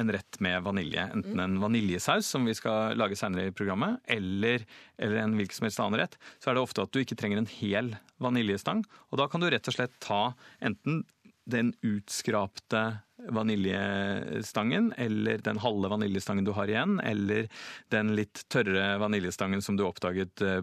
en 0.00 0.08
rett 0.12 0.38
med 0.40 0.62
vanilje, 0.64 1.02
enten 1.12 1.40
en 1.42 1.58
vaniljesaus, 1.60 2.28
som 2.28 2.46
vi 2.48 2.54
skal 2.56 2.96
lage 2.96 3.16
senere 3.18 3.50
i 3.50 3.56
programmet, 3.56 4.00
eller, 4.08 4.64
eller, 4.96 5.18
en 5.20 5.34
hvilken 5.36 5.58
som 5.58 5.68
helst 5.68 5.82
annen 5.84 6.00
rett, 6.00 6.16
så 6.40 6.50
er 6.50 6.56
det 6.56 6.64
ofte 6.64 6.86
at 6.86 6.94
du 6.94 7.02
ikke 7.02 7.18
trenger 7.20 7.42
en 7.42 7.50
hel 7.58 7.92
vaniljestang. 8.24 8.84
Og 9.10 9.20
da 9.20 9.28
kan 9.30 9.42
du 9.42 9.50
rett 9.50 9.68
og 9.68 9.76
slett 9.76 9.98
ta 10.02 10.32
enten 10.64 11.02
den 11.44 11.72
utskrapte 11.82 12.98
vaniljestangen, 13.28 14.92
eller 14.96 15.38
den 15.38 15.58
halve 15.58 15.88
vaniljestangen 15.88 16.44
du 16.44 16.52
har 16.56 16.70
igjen, 16.70 17.00
eller 17.00 17.48
den 17.94 18.14
litt 18.18 18.44
tørre 18.50 18.96
vaniljestangen 19.02 19.62
som 19.62 19.78
du 19.78 19.84
oppdaget 19.86 20.42
eh, 20.42 20.62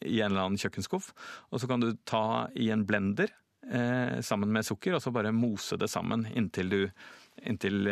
i 0.00 0.20
en 0.20 0.32
eller 0.32 0.46
annen 0.46 0.60
kjøkkenskuff. 0.60 1.12
Og 1.50 1.62
så 1.62 1.70
kan 1.70 1.82
du 1.82 1.92
ta 2.08 2.48
i 2.54 2.70
en 2.74 2.84
blender 2.86 3.32
eh, 3.70 4.20
sammen 4.22 4.52
med 4.54 4.66
sukker, 4.66 4.96
og 4.96 5.02
så 5.02 5.14
bare 5.14 5.34
mose 5.34 5.78
det 5.80 5.90
sammen 5.90 6.26
inntil 6.34 6.70
du 6.74 6.82
inntil 7.46 7.86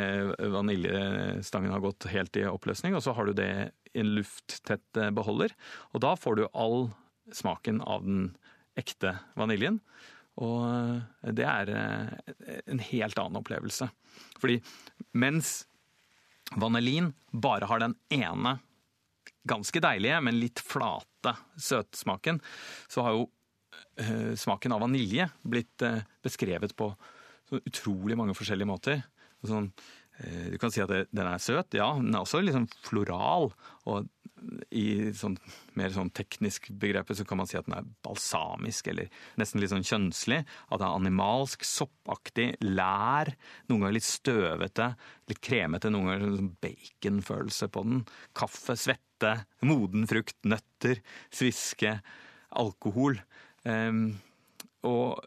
vaniljestangen 0.52 1.70
har 1.72 1.80
gått 1.80 2.04
helt 2.12 2.37
i 2.37 2.42
oppløsning. 2.44 2.92
Og 2.98 3.00
så 3.00 3.14
har 3.16 3.24
du 3.24 3.37
det 3.38 3.52
i 3.94 4.02
en 4.02 4.11
lufttett 4.18 4.98
beholder. 5.16 5.54
Og 5.94 6.02
da 6.04 6.11
får 6.18 6.37
du 6.37 6.42
all 6.52 6.90
smaken 7.32 7.80
av 7.80 8.04
den 8.04 8.26
ekte 8.79 9.17
vaniljen. 9.38 9.81
Og 10.38 11.33
det 11.35 11.47
er 11.51 11.71
en 11.75 12.83
helt 12.93 13.19
annen 13.19 13.41
opplevelse. 13.41 13.88
Fordi 14.38 14.61
mens 15.19 15.64
vanilin 16.57 17.12
bare 17.33 17.67
har 17.67 17.83
den 17.83 17.97
ene 18.14 18.59
ganske 19.49 19.81
deilige, 19.83 20.21
men 20.25 20.41
litt 20.41 20.61
flate 20.64 21.35
søtsmaken, 21.61 22.41
så 22.91 23.05
har 23.07 23.17
jo 23.17 23.29
eh, 24.01 24.35
smaken 24.38 24.75
av 24.77 24.85
vanilje 24.85 25.29
blitt 25.43 25.85
eh, 25.87 26.03
beskrevet 26.25 26.75
på 26.77 26.91
så 27.49 27.61
utrolig 27.64 28.19
mange 28.19 28.37
forskjellige 28.37 28.69
måter. 28.69 29.03
Sånn, 29.47 29.71
eh, 30.21 30.51
du 30.53 30.59
kan 30.61 30.73
si 30.75 30.83
at 30.85 30.93
den 30.93 31.25
er 31.25 31.43
søt, 31.43 31.77
ja. 31.79 31.91
Den 31.97 32.14
er 32.14 32.25
også 32.25 32.43
liksom 32.45 32.69
floral. 32.85 33.51
Og 33.88 34.09
i 34.74 35.11
sånn, 35.16 35.37
mer 35.79 35.92
sånn 35.94 36.11
teknisk 36.14 36.68
begrepet 36.81 37.18
så 37.18 37.27
kan 37.29 37.40
man 37.40 37.48
si 37.51 37.59
at 37.59 37.66
den 37.68 37.77
er 37.79 37.88
balsamisk, 38.05 38.90
eller 38.92 39.09
nesten 39.40 39.62
litt 39.62 39.72
sånn 39.72 39.87
kjønnslig. 39.87 40.40
At 40.68 40.81
den 40.81 40.87
er 40.88 40.98
animalsk, 41.01 41.66
soppaktig, 41.66 42.51
lær, 42.64 43.33
noen 43.68 43.85
ganger 43.85 43.96
litt 43.98 44.09
støvete, 44.09 44.90
litt 45.31 45.42
kremete, 45.44 45.92
noen 45.92 46.11
ganger 46.11 46.37
sånn 46.38 46.53
baconfølelse 46.64 47.70
på 47.74 47.85
den. 47.88 48.05
Kaffe, 48.38 48.79
svette, 48.79 49.35
moden 49.66 50.07
frukt, 50.11 50.38
nøtter, 50.48 51.03
sviske, 51.35 51.98
alkohol. 52.59 53.20
Um, 53.64 54.18
og 54.87 55.18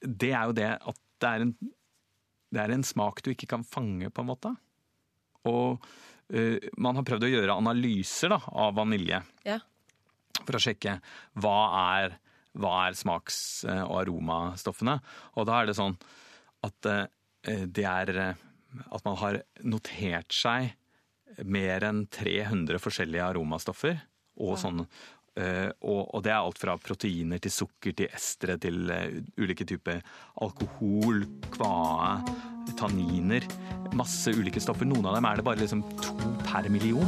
det 0.00 0.32
er 0.32 0.48
jo 0.48 0.56
det 0.56 0.70
at 0.76 1.02
det 1.22 1.28
er, 1.30 1.46
en, 1.46 1.54
det 2.52 2.60
er 2.62 2.72
en 2.74 2.84
smak 2.86 3.22
du 3.24 3.32
ikke 3.32 3.48
kan 3.54 3.64
fange, 3.66 4.10
på 4.12 4.22
en 4.22 4.30
måte. 4.30 4.52
Og 5.48 5.82
man 6.28 6.98
har 6.98 7.06
prøvd 7.06 7.26
å 7.26 7.30
gjøre 7.30 7.54
analyser 7.60 8.32
da, 8.34 8.40
av 8.58 8.74
vanilje. 8.74 9.20
Ja. 9.46 9.60
For 10.42 10.58
å 10.58 10.62
sjekke 10.62 10.98
hva 11.42 11.58
er, 11.96 12.16
hva 12.58 12.72
er 12.86 12.98
smaks- 12.98 13.66
og 13.68 14.00
aromastoffene. 14.02 14.98
Og 15.36 15.46
da 15.48 15.60
er 15.60 15.70
det 15.70 15.76
sånn 15.78 15.96
at 16.66 16.90
uh, 16.90 17.04
det 17.46 17.86
er 17.86 18.10
at 18.26 19.04
man 19.06 19.18
har 19.22 19.40
notert 19.64 20.34
seg 20.34 20.72
mer 21.46 21.84
enn 21.86 22.06
300 22.12 22.80
forskjellige 22.82 23.28
aromastoffer. 23.30 24.00
Og, 24.42 24.56
sånn, 24.60 24.82
uh, 24.82 25.70
og, 25.80 26.02
og, 26.02 26.18
det 26.26 26.34
er 26.34 26.40
alt 26.40 26.60
fra 26.60 26.76
proteiner 26.80 27.40
til 27.42 27.54
sukker 27.54 27.96
til 27.96 28.10
estere 28.10 28.58
til 28.60 28.90
ulike 29.38 29.68
typer 29.68 30.02
alkohol, 30.44 31.24
kvae 31.54 32.74
tanniner, 32.76 33.46
masse 33.94 34.32
ulike 34.34 34.62
stoffer. 34.62 34.88
Noen 34.88 35.06
av 35.06 35.18
dem 35.18 35.28
er 35.28 35.38
det 35.38 35.46
bare 35.46 35.62
liksom 35.62 35.84
to 36.02 36.32
per 36.46 36.68
million. 36.72 37.06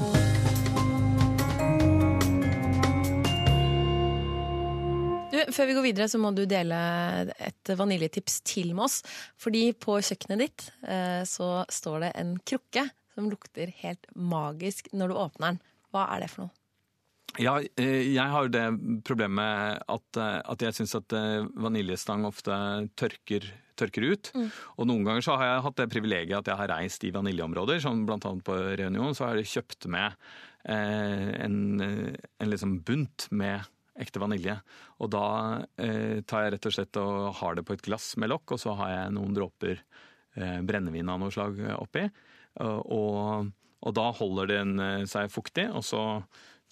Du, 5.38 5.52
før 5.52 5.68
vi 5.68 5.74
går 5.76 5.84
videre, 5.84 6.08
så 6.10 6.18
må 6.20 6.32
du 6.34 6.44
dele 6.48 6.76
et 7.44 7.72
vaniljetips 7.78 8.40
til 8.48 8.72
med 8.74 8.88
oss. 8.88 9.02
Fordi 9.38 9.68
på 9.76 9.98
kjøkkenet 10.02 10.42
ditt 10.42 10.64
eh, 10.88 11.22
så 11.28 11.62
står 11.70 12.06
det 12.06 12.12
en 12.18 12.32
krukke 12.42 12.88
som 13.14 13.28
lukter 13.30 13.70
helt 13.82 14.08
magisk 14.14 14.90
når 14.96 15.12
du 15.12 15.18
åpner 15.18 15.52
den. 15.52 15.60
Hva 15.94 16.08
er 16.14 16.24
det 16.24 16.30
for 16.32 16.46
noe? 16.46 16.54
Ja, 17.38 17.58
eh, 17.78 18.08
jeg 18.08 18.34
har 18.34 18.50
det 18.50 18.64
problemet 19.06 19.84
at, 19.84 20.18
eh, 20.18 20.40
at 20.42 20.64
jeg 20.64 20.78
syns 20.80 20.96
at 20.98 21.16
vaniljestang 21.60 22.26
ofte 22.26 22.56
tørker 22.98 23.46
tørker 23.78 24.06
ut. 24.10 24.30
Mm. 24.34 24.50
Og 24.76 24.90
noen 24.90 25.06
ganger 25.06 25.24
så 25.24 25.38
har 25.38 25.52
jeg 25.52 25.64
hatt 25.66 25.80
det 25.80 25.88
privilegiet 25.92 26.38
at 26.40 26.50
jeg 26.52 26.60
har 26.60 26.72
reist 26.74 27.06
i 27.06 27.14
vaniljeområder, 27.14 27.80
som 27.84 28.04
bl.a. 28.08 28.18
på 28.18 28.58
Reunion, 28.80 29.16
så 29.16 29.28
har 29.28 29.40
jeg 29.40 29.50
kjøpt 29.54 29.88
med 29.92 30.14
eh, 30.68 31.28
en, 31.44 31.58
en 31.82 32.52
liksom 32.52 32.78
bunt 32.86 33.28
med 33.30 33.66
ekte 33.98 34.22
vanilje. 34.22 34.56
Og 35.02 35.10
da 35.12 35.26
eh, 35.80 36.20
tar 36.26 36.46
jeg 36.46 36.56
rett 36.56 36.68
og 36.70 36.76
slett 36.76 37.00
og 37.02 37.30
har 37.40 37.58
det 37.58 37.66
på 37.66 37.76
et 37.76 37.86
glass 37.86 38.12
med 38.20 38.32
lokk, 38.32 38.54
og 38.54 38.62
så 38.62 38.74
har 38.78 38.94
jeg 38.94 39.14
noen 39.16 39.34
dråper 39.36 39.78
eh, 39.78 40.60
brennevin 40.66 41.10
av 41.10 41.22
noe 41.22 41.34
slag 41.34 41.58
oppi. 41.78 42.06
Og, 42.58 43.50
og 43.86 43.94
da 43.94 44.06
holder 44.18 44.52
den 44.52 44.78
eh, 44.82 45.08
seg 45.10 45.32
fuktig, 45.34 45.68
og 45.70 45.84
så 45.86 46.04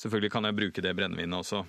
selvfølgelig 0.01 0.33
kan 0.35 0.49
jeg 0.49 0.59
bruke 0.59 0.85
det 0.85 0.95
brennevinet 0.99 1.41
også 1.41 1.65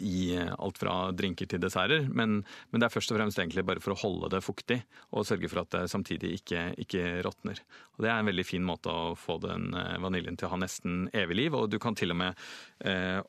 i 0.00 0.34
alt 0.58 0.78
fra 0.80 0.94
drinker 1.14 1.46
til 1.46 1.62
desserter. 1.62 2.08
Men, 2.10 2.42
men, 2.70 2.80
det 2.80 2.88
er 2.88 2.94
først 2.94 3.12
og 3.12 3.18
fremst 3.20 3.38
egentlig 3.38 3.64
bare 3.68 3.82
for 3.82 3.94
å 3.94 4.00
holde 4.00 4.32
det 4.34 4.42
fuktig 4.42 4.80
og 5.12 5.26
sørge 5.28 5.50
for 5.52 5.62
at 5.62 5.72
det 5.76 5.84
samtidig 5.92 6.34
ikke, 6.40 6.64
ikke 6.82 7.04
råtner. 7.26 7.62
Og 7.96 8.04
Det 8.04 8.10
er 8.10 8.18
en 8.18 8.30
veldig 8.30 8.46
fin 8.46 8.66
måte 8.66 8.90
å 8.90 9.14
få 9.18 9.38
den 9.44 9.70
eh, 9.78 9.96
vaniljen 10.02 10.38
til 10.38 10.48
å 10.48 10.54
ha 10.56 10.62
nesten 10.64 11.06
evig 11.16 11.38
liv. 11.44 11.58
Og 11.58 11.70
du 11.70 11.78
kan 11.82 11.98
til 11.98 12.14
og 12.14 12.20
med 12.24 12.48
eh, 12.82 13.20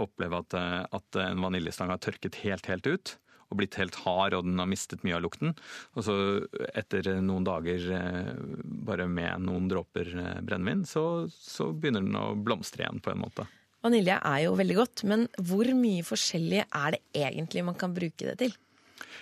oppleve 0.00 0.40
at, 0.40 0.56
eh, 0.56 0.84
at, 1.00 1.20
en 1.20 1.44
vaniljestang 1.44 1.92
har 1.92 2.00
tørket 2.02 2.40
helt, 2.44 2.70
helt 2.70 2.88
ut. 2.88 3.16
Og 3.50 3.58
blitt 3.58 3.74
helt 3.80 3.96
hard, 4.04 4.36
og 4.36 4.44
den 4.46 4.60
har 4.62 4.68
mistet 4.70 5.02
mye 5.02 5.16
av 5.16 5.24
lukten. 5.24 5.56
Og 5.98 6.04
så 6.06 6.14
etter 6.78 7.16
noen 7.18 7.46
dager 7.46 7.88
eh, 7.96 8.34
bare 8.86 9.08
med 9.10 9.46
noen 9.48 9.66
dråper 9.70 10.12
eh, 10.14 10.36
brennevin, 10.46 10.86
så, 10.86 11.26
så 11.34 11.72
begynner 11.74 12.06
den 12.06 12.20
å 12.20 12.28
blomstre 12.38 12.86
igjen 12.86 13.02
på 13.02 13.12
en 13.12 13.24
måte. 13.26 13.48
Vanilje 13.84 14.16
er 14.18 14.42
jo 14.44 14.56
veldig 14.58 14.76
godt, 14.76 15.04
men 15.08 15.26
hvor 15.48 15.68
mye 15.76 16.04
forskjellig 16.04 16.64
er 16.66 16.96
det 16.96 17.00
egentlig 17.16 17.64
man 17.64 17.78
kan 17.80 17.94
bruke 17.96 18.28
det 18.28 18.36
til? 18.42 18.54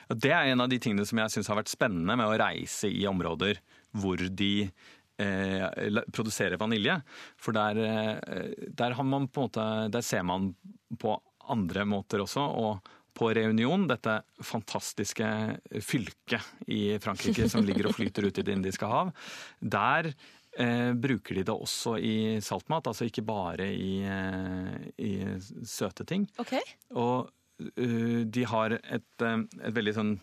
Det 0.08 0.32
er 0.32 0.50
en 0.50 0.64
av 0.64 0.70
de 0.70 0.78
tingene 0.82 1.06
som 1.06 1.20
jeg 1.20 1.34
syns 1.34 1.50
har 1.50 1.58
vært 1.60 1.70
spennende 1.70 2.16
med 2.18 2.26
å 2.26 2.38
reise 2.40 2.90
i 2.90 3.04
områder 3.08 3.60
hvor 3.98 4.20
de 4.20 4.52
eh, 4.66 6.02
produserer 6.14 6.58
vanilje. 6.60 6.98
For 7.40 7.56
der, 7.56 7.80
eh, 7.84 8.68
der, 8.68 8.96
måte, 9.04 9.66
der, 9.92 10.04
ser 10.04 10.24
man 10.26 10.52
på 10.98 11.14
andre 11.48 11.86
måter 11.88 12.24
også. 12.24 12.42
og 12.42 12.94
på 13.18 13.32
Reunion, 13.34 13.86
dette 13.90 14.20
fantastiske 14.46 15.26
fylket 15.82 16.68
i 16.70 16.82
Frankrike 17.02 17.48
som 17.50 17.64
ligger 17.66 17.88
og 17.90 17.96
flyter 17.96 18.28
ut 18.28 18.38
i 18.38 18.44
Det 18.46 18.54
indiske 18.54 18.86
hav, 18.86 19.10
der 19.58 20.12
eh, 20.58 20.92
bruker 20.98 21.38
de 21.38 21.46
det 21.48 21.54
også 21.54 21.96
i 22.02 22.16
saltmat, 22.44 22.90
altså 22.90 23.08
ikke 23.08 23.24
bare 23.26 23.68
i, 23.72 23.92
eh, 24.04 24.88
i 24.98 25.12
søte 25.66 26.06
ting. 26.08 26.26
Okay. 26.42 26.62
Og 26.98 27.30
uh, 27.78 28.20
de 28.24 28.44
har 28.48 28.78
et, 28.78 29.14
eh, 29.22 29.38
et, 29.62 29.72
veldig 29.78 29.94
sånn 29.96 30.18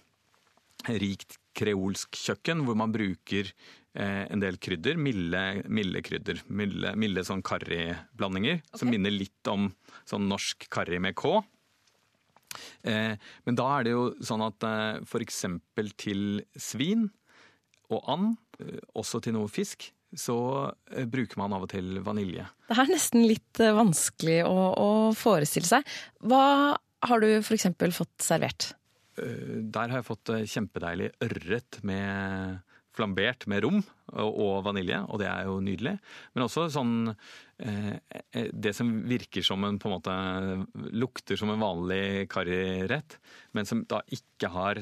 rikt 1.02 1.40
kreolsk 1.58 2.18
kjøkken 2.20 2.62
hvor 2.66 2.78
man 2.78 2.94
bruker 2.94 3.48
eh, 3.48 4.26
en 4.30 4.44
del 4.44 4.60
krydder. 4.62 5.00
Milde, 5.02 5.64
milde 5.72 6.04
krydder. 6.06 6.44
Milde, 6.48 6.94
milde 7.00 7.24
sånn 7.26 7.44
karriblandinger 7.46 8.60
okay. 8.60 8.80
som 8.82 8.92
minner 8.92 9.14
litt 9.14 9.52
om 9.52 9.72
sånn 10.08 10.28
norsk 10.30 10.68
karri 10.74 11.00
med 11.02 11.18
K. 11.18 11.40
Eh, 12.88 13.16
men 13.48 13.58
da 13.58 13.68
er 13.78 13.88
det 13.88 13.96
jo 13.96 14.08
sånn 14.24 14.44
at 14.46 14.68
eh, 14.68 15.02
f.eks. 15.04 15.44
til 16.00 16.44
svin 16.54 17.10
og 17.94 18.02
and, 18.10 18.38
også 18.98 19.20
til 19.22 19.36
noe 19.36 19.50
fisk, 19.52 19.90
så 20.14 20.38
eh, 20.92 21.06
bruker 21.10 21.40
man 21.42 21.56
av 21.56 21.66
og 21.66 21.72
til 21.74 22.00
vanilje. 22.06 22.46
Det 22.70 22.78
er 22.78 22.92
nesten 22.92 23.26
litt 23.28 23.62
eh, 23.64 23.76
vanskelig 23.76 24.42
å, 24.48 24.56
å 24.80 24.90
forestille 25.18 25.68
seg. 25.70 25.96
Hva 26.26 26.76
har 27.06 27.24
du 27.24 27.30
f.eks. 27.40 27.68
fått 27.96 28.26
servert? 28.26 28.72
Eh, 29.20 29.66
der 29.66 29.92
har 29.92 30.02
jeg 30.02 30.10
fått 30.12 30.34
kjempedeilig 30.52 31.12
ørret 31.28 31.82
med 31.88 32.64
flambert 32.96 33.44
med 33.52 33.66
rom 33.66 33.82
og 34.24 34.62
vanilje, 34.64 35.02
og 35.12 35.20
det 35.20 35.28
er 35.28 35.50
jo 35.50 35.58
nydelig. 35.60 35.98
Men 36.32 36.46
også 36.46 36.70
sånn 36.72 36.94
Det 37.60 38.72
som 38.76 38.94
virker 39.04 39.44
som 39.44 39.66
en 39.68 39.76
på 39.80 39.90
en 39.90 39.96
måte 39.98 40.14
lukter 40.96 41.36
som 41.36 41.52
en 41.52 41.60
vanlig 41.60 42.30
karrirett, 42.32 43.18
men 43.52 43.68
som 43.68 43.84
da 43.84 44.00
ikke 44.16 44.48
har 44.54 44.80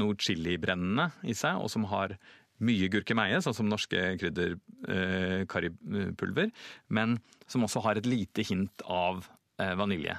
noe 0.00 0.18
chilibrennende 0.20 1.08
i 1.24 1.32
seg, 1.36 1.56
og 1.56 1.72
som 1.72 1.88
har 1.88 2.18
mye 2.64 2.88
gurkemeie, 2.92 3.40
sånn 3.44 3.56
som 3.56 3.70
norske 3.70 4.02
krydder 4.20 4.56
eh, 4.88 5.44
karripulver, 5.50 6.52
men 6.88 7.18
som 7.50 7.66
også 7.66 7.82
har 7.84 8.00
et 8.00 8.08
lite 8.08 8.46
hint 8.46 8.84
av 8.88 9.26
eh, 9.60 9.74
vanilje. 9.78 10.16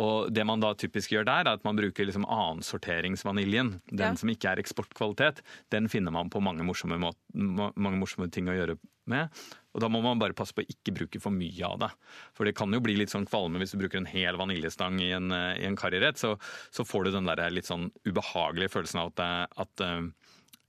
Og 0.00 0.30
Det 0.32 0.44
man 0.48 0.62
da 0.62 0.72
typisk 0.78 1.12
gjør 1.12 1.26
der, 1.28 1.48
er 1.48 1.58
at 1.58 1.66
man 1.66 1.76
bruker 1.76 2.06
liksom 2.08 2.24
annensorteringsvaniljen. 2.24 3.74
Den 3.90 4.14
ja. 4.14 4.18
som 4.18 4.30
ikke 4.32 4.54
er 4.54 4.62
eksportkvalitet, 4.62 5.42
den 5.74 5.90
finner 5.92 6.14
man 6.14 6.32
på 6.32 6.40
mange 6.40 6.64
morsomme, 6.64 6.96
mange 6.96 7.98
morsomme, 8.00 8.30
ting 8.32 8.48
å 8.48 8.56
gjøre 8.56 8.78
med. 9.12 9.42
Og 9.74 9.84
Da 9.84 9.88
må 9.92 10.00
man 10.04 10.20
bare 10.20 10.36
passe 10.36 10.56
på 10.56 10.64
å 10.64 10.68
ikke 10.68 10.94
bruke 10.96 11.20
for 11.20 11.34
mye 11.34 11.68
av 11.68 11.78
det. 11.82 11.90
For 12.36 12.48
det 12.48 12.54
kan 12.56 12.72
jo 12.72 12.80
bli 12.80 12.96
litt 12.96 13.12
sånn 13.12 13.28
kvalme 13.28 13.60
hvis 13.60 13.74
du 13.74 13.82
bruker 13.82 14.00
en 14.00 14.08
hel 14.08 14.40
vaniljestang 14.40 15.00
i 15.02 15.10
en, 15.16 15.28
eh, 15.32 15.60
i 15.60 15.68
en 15.68 15.76
karrirett. 15.76 16.20
Så, 16.20 16.38
så, 16.70 16.88
får 16.88 17.04
du 17.04 17.16
den 17.18 17.28
der 17.28 17.44
litt 17.52 17.68
sånn 17.68 17.90
ubehagelige 18.08 18.72
følelsen 18.72 19.04
av 19.04 19.12
at, 19.12 19.52
at 19.66 19.84
Eh, 19.84 20.02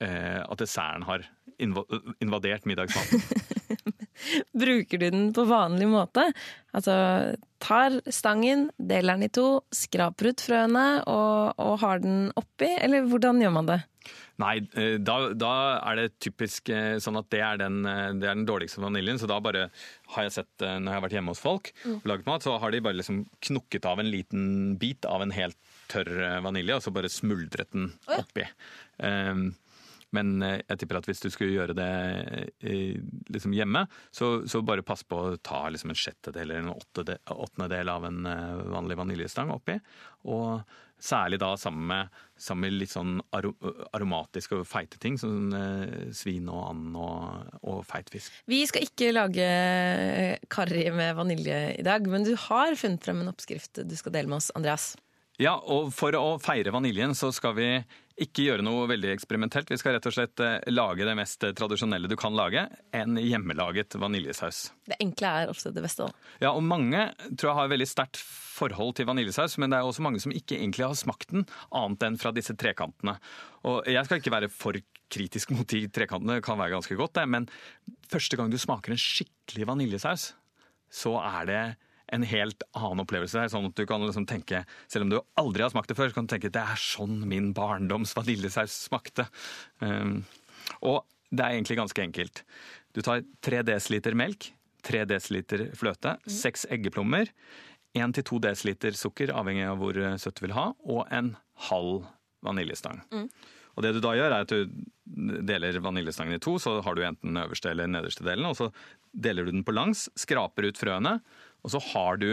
at 0.03 0.59
desserten 0.59 1.05
har 1.07 1.25
invadert 1.59 2.65
middagsmaten. 2.69 3.21
Bruker 4.63 4.97
du 4.97 5.09
den 5.09 5.31
på 5.35 5.45
vanlig 5.47 5.87
måte? 5.89 6.27
Altså 6.75 6.95
tar 7.63 7.99
stangen, 8.11 8.67
deler 8.77 9.17
den 9.17 9.27
i 9.27 9.33
to, 9.33 9.63
skraper 9.73 10.33
ut 10.33 10.43
frøene 10.43 10.85
og, 11.09 11.55
og 11.61 11.79
har 11.83 12.03
den 12.03 12.29
oppi, 12.39 12.69
eller 12.79 13.07
hvordan 13.09 13.41
gjør 13.43 13.57
man 13.57 13.71
det? 13.71 13.81
Nei, 14.41 14.55
eh, 14.79 14.95
da, 14.97 15.15
da, 15.37 15.51
er 15.91 15.99
det 15.99 16.05
typisk 16.23 16.71
eh, 16.73 16.97
sånn 17.01 17.19
at 17.19 17.29
det 17.31 17.39
er, 17.45 17.59
den, 17.61 17.83
eh, 17.85 18.09
det 18.17 18.25
er, 18.25 18.33
den, 18.33 18.47
dårligste 18.49 18.81
vaniljen. 18.81 19.19
Så 19.21 19.29
da 19.29 19.37
bare 19.43 19.67
har 20.15 20.25
jeg 20.25 20.33
sett, 20.39 20.51
når 20.63 20.89
jeg 20.89 20.97
har 20.97 21.03
vært 21.05 21.15
hjemme 21.19 21.35
hos 21.35 21.43
folk 21.43 21.69
og 21.85 22.07
laget 22.09 22.27
mat, 22.27 22.45
så 22.45 22.57
har 22.59 22.73
de 22.73 22.81
bare 22.83 22.97
liksom 22.97 23.23
knukket 23.47 23.87
av 23.89 24.01
en 24.01 24.09
liten 24.09 24.45
bit 24.81 25.05
av 25.07 25.23
en 25.23 25.33
helt 25.35 25.59
tørr 25.93 26.41
vanilje, 26.43 26.79
og 26.79 26.85
så 26.85 26.95
bare 26.95 27.11
smuldret 27.13 27.69
den 27.75 27.91
oppi. 28.17 28.47
Oh, 28.47 28.49
ja. 28.97 29.13
um, 29.31 29.51
men 30.15 30.37
jeg 30.43 30.79
tipper 30.79 30.99
at 30.99 31.09
hvis 31.09 31.23
du 31.23 31.29
skulle 31.33 31.55
gjøre 31.55 31.75
det 31.77 31.89
liksom 33.33 33.55
hjemme, 33.57 33.85
så, 34.13 34.35
så, 34.49 34.61
bare 34.65 34.85
pass 34.85 35.03
på 35.07 35.19
å 35.19 35.35
ta 35.41 35.65
liksom 35.73 35.93
en 35.93 35.99
sjettedel 35.99 36.53
eller 36.53 36.63
en 36.63 36.73
åttendedel 36.73 37.91
av 37.91 38.07
en 38.07 38.23
vanlig 38.73 38.99
vaniljestang 38.99 39.51
oppi. 39.53 39.79
Og 40.29 40.63
Særlig 41.03 41.35
da 41.41 41.49
sammen 41.59 41.83
med, 41.89 42.19
sammen 42.39 42.63
med 42.63 42.77
litt 42.79 42.93
sånn 42.93 43.17
aromatiske 43.35 44.55
og 44.55 44.67
feite 44.69 44.99
ting, 45.03 45.17
som 45.19 45.51
eh, 45.57 46.11
svin 46.15 46.47
og 46.47 46.61
and 46.69 46.95
og, 46.95 47.49
og 47.67 47.81
feit 47.89 48.07
fisk. 48.13 48.37
Vi 48.47 48.61
skal 48.69 48.85
ikke 48.87 49.11
lage 49.11 49.47
karri 50.53 50.85
med 50.95 51.17
vanilje 51.17 51.57
i 51.75 51.83
dag, 51.83 52.07
men 52.07 52.23
du 52.23 52.37
har 52.45 52.77
funnet 52.79 53.03
frem 53.03 53.19
en 53.19 53.33
oppskrift 53.33 53.83
du 53.83 53.97
skal 53.99 54.15
dele 54.15 54.31
med 54.31 54.39
oss, 54.39 54.53
Andreas. 54.55 54.93
Ja, 55.41 55.57
og 55.57 55.89
for 55.91 56.15
å 56.15 56.37
feire 56.39 56.71
vaniljen 56.71 57.17
så 57.17 57.33
skal 57.35 57.57
vi 57.57 57.67
ikke 58.21 58.45
gjøre 58.45 58.65
noe 58.65 58.85
veldig 58.91 59.09
eksperimentelt. 59.13 59.71
Vi 59.73 59.79
skal 59.81 59.95
rett 59.95 60.07
og 60.09 60.13
slett 60.13 60.41
eh, 60.43 60.59
lage 60.69 61.07
det 61.07 61.15
mest 61.17 61.45
tradisjonelle 61.57 62.09
du 62.11 62.15
kan 62.19 62.35
lage. 62.37 62.67
En 62.93 63.17
hjemmelaget 63.17 63.97
vaniljesaus. 64.01 64.67
Det 64.85 64.99
enkle 65.01 65.31
er 65.41 65.53
ofte 65.53 65.73
det 65.73 65.83
beste. 65.85 66.07
Også. 66.07 66.33
Ja, 66.43 66.51
og 66.53 66.61
mange 66.65 67.07
tror 67.33 67.49
jeg 67.49 67.59
har 67.61 67.71
veldig 67.73 67.89
sterkt 67.89 68.21
forhold 68.53 68.97
til 68.99 69.07
vaniljesaus, 69.09 69.57
men 69.61 69.73
det 69.73 69.79
er 69.79 69.87
også 69.87 70.03
mange 70.05 70.21
som 70.21 70.33
ikke 70.35 70.59
egentlig 70.59 70.85
har 70.85 70.97
smakt 70.97 71.33
den, 71.33 71.47
annet 71.73 72.05
enn 72.05 72.19
fra 72.21 72.33
disse 72.35 72.53
trekantene. 72.59 73.15
Og 73.69 73.87
jeg 73.89 74.05
skal 74.05 74.21
ikke 74.21 74.35
være 74.35 74.51
for 74.53 74.77
kritisk 75.13 75.53
mot 75.53 75.65
de 75.69 75.87
trekantene, 75.93 76.37
det 76.37 76.45
kan 76.45 76.59
være 76.59 76.75
ganske 76.75 76.97
godt, 76.97 77.15
det, 77.17 77.25
men 77.29 77.49
første 78.11 78.37
gang 78.37 78.53
du 78.53 78.59
smaker 78.61 78.93
en 78.93 79.01
skikkelig 79.01 79.69
vaniljesaus, 79.69 80.31
så 80.93 81.17
er 81.21 81.49
det 81.49 81.63
en 82.13 82.25
helt 82.27 82.63
annen 82.77 83.03
opplevelse. 83.03 83.39
Det 83.39 83.47
er 83.47 83.53
sånn 83.53 83.69
at 83.71 83.79
du 83.79 83.87
kan 83.89 84.03
liksom 84.03 84.27
tenke, 84.29 84.63
Selv 84.91 85.07
om 85.07 85.13
du 85.13 85.19
aldri 85.39 85.65
har 85.65 85.73
smakt 85.73 85.89
det 85.89 85.97
før, 85.97 86.11
så 86.11 86.19
kan 86.19 86.27
du 86.27 86.33
tenke 86.35 86.53
det 86.53 86.61
er 86.61 86.79
sånn 86.79 87.23
min 87.29 87.51
barndoms 87.57 88.13
vaniljesaus 88.17 88.75
smakte. 88.87 89.27
Um, 89.81 90.21
og 90.81 91.03
det 91.33 91.43
er 91.43 91.57
egentlig 91.57 91.79
ganske 91.79 92.03
enkelt. 92.03 92.43
Du 92.93 93.01
tar 93.01 93.23
3 93.45 93.63
dl 93.65 94.17
melk, 94.19 94.51
3 94.85 95.05
dl 95.09 95.69
fløte, 95.77 96.17
mm. 96.21 96.33
6 96.37 96.67
eggeplommer, 96.75 97.31
1-2 97.97 98.41
dl 98.41 98.97
sukker, 98.97 99.33
avhengig 99.33 99.65
av 99.69 99.81
hvor 99.81 99.97
eh, 99.97 100.17
søtt 100.21 100.39
du 100.39 100.47
vil 100.47 100.55
ha, 100.57 100.71
og 100.85 101.05
en 101.13 101.35
halv 101.69 102.07
vaniljestang. 102.45 103.01
Mm. 103.13 103.27
Og 103.73 103.85
det 103.85 103.93
du 103.95 104.01
da 104.03 104.13
gjør, 104.17 104.33
er 104.33 104.45
at 104.45 104.53
du 104.53 105.41
deler 105.45 105.79
vaniljestangen 105.81 106.37
i 106.37 106.41
to, 106.41 106.55
så 106.61 106.77
har 106.85 106.95
du 106.95 107.03
enten 107.05 107.31
den 107.31 107.41
øverste 107.41 107.71
eller 107.71 107.87
den 107.87 107.97
nederste 107.97 108.25
delen, 108.25 108.45
og 108.49 108.57
så 108.59 108.69
deler 109.13 109.45
du 109.45 109.53
den 109.53 109.65
på 109.65 109.73
langs, 109.73 110.07
skraper 110.19 110.69
ut 110.69 110.79
frøene, 110.79 111.17
og 111.63 111.73
så 111.73 111.81
har 111.93 112.19
du 112.21 112.29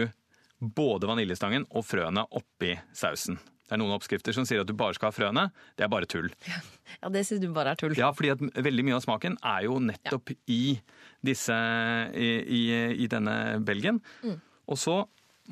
både 0.61 1.09
vaniljestangen 1.09 1.65
og 1.71 1.85
frøene 1.87 2.27
oppi 2.37 2.75
sausen. 2.95 3.39
Det 3.71 3.77
er 3.77 3.79
noen 3.79 3.95
oppskrifter 3.95 4.35
som 4.35 4.43
sier 4.43 4.61
at 4.61 4.67
du 4.67 4.75
bare 4.75 4.97
skal 4.97 5.07
ha 5.07 5.15
frøene. 5.15 5.45
Det 5.79 5.85
er 5.85 5.91
bare 5.91 6.09
tull. 6.09 6.27
Ja, 7.01 7.07
det 7.07 7.21
synes 7.23 7.39
du 7.39 7.53
bare 7.55 7.71
er 7.71 7.79
tull. 7.79 7.93
Ja, 7.95 8.09
fordi 8.11 8.33
at 8.33 8.41
veldig 8.65 8.83
mye 8.83 8.97
av 8.97 9.03
smaken 9.05 9.37
er 9.47 9.61
jo 9.63 9.77
nettopp 9.79 10.33
ja. 10.33 10.35
i, 10.51 10.63
disse, 11.23 11.55
i, 12.11 12.27
i, 12.43 12.59
i, 13.05 13.07
denne 13.09 13.35
belgen. 13.63 14.01
Mm. 14.27 14.41
Og 14.67 14.77
så 14.77 14.97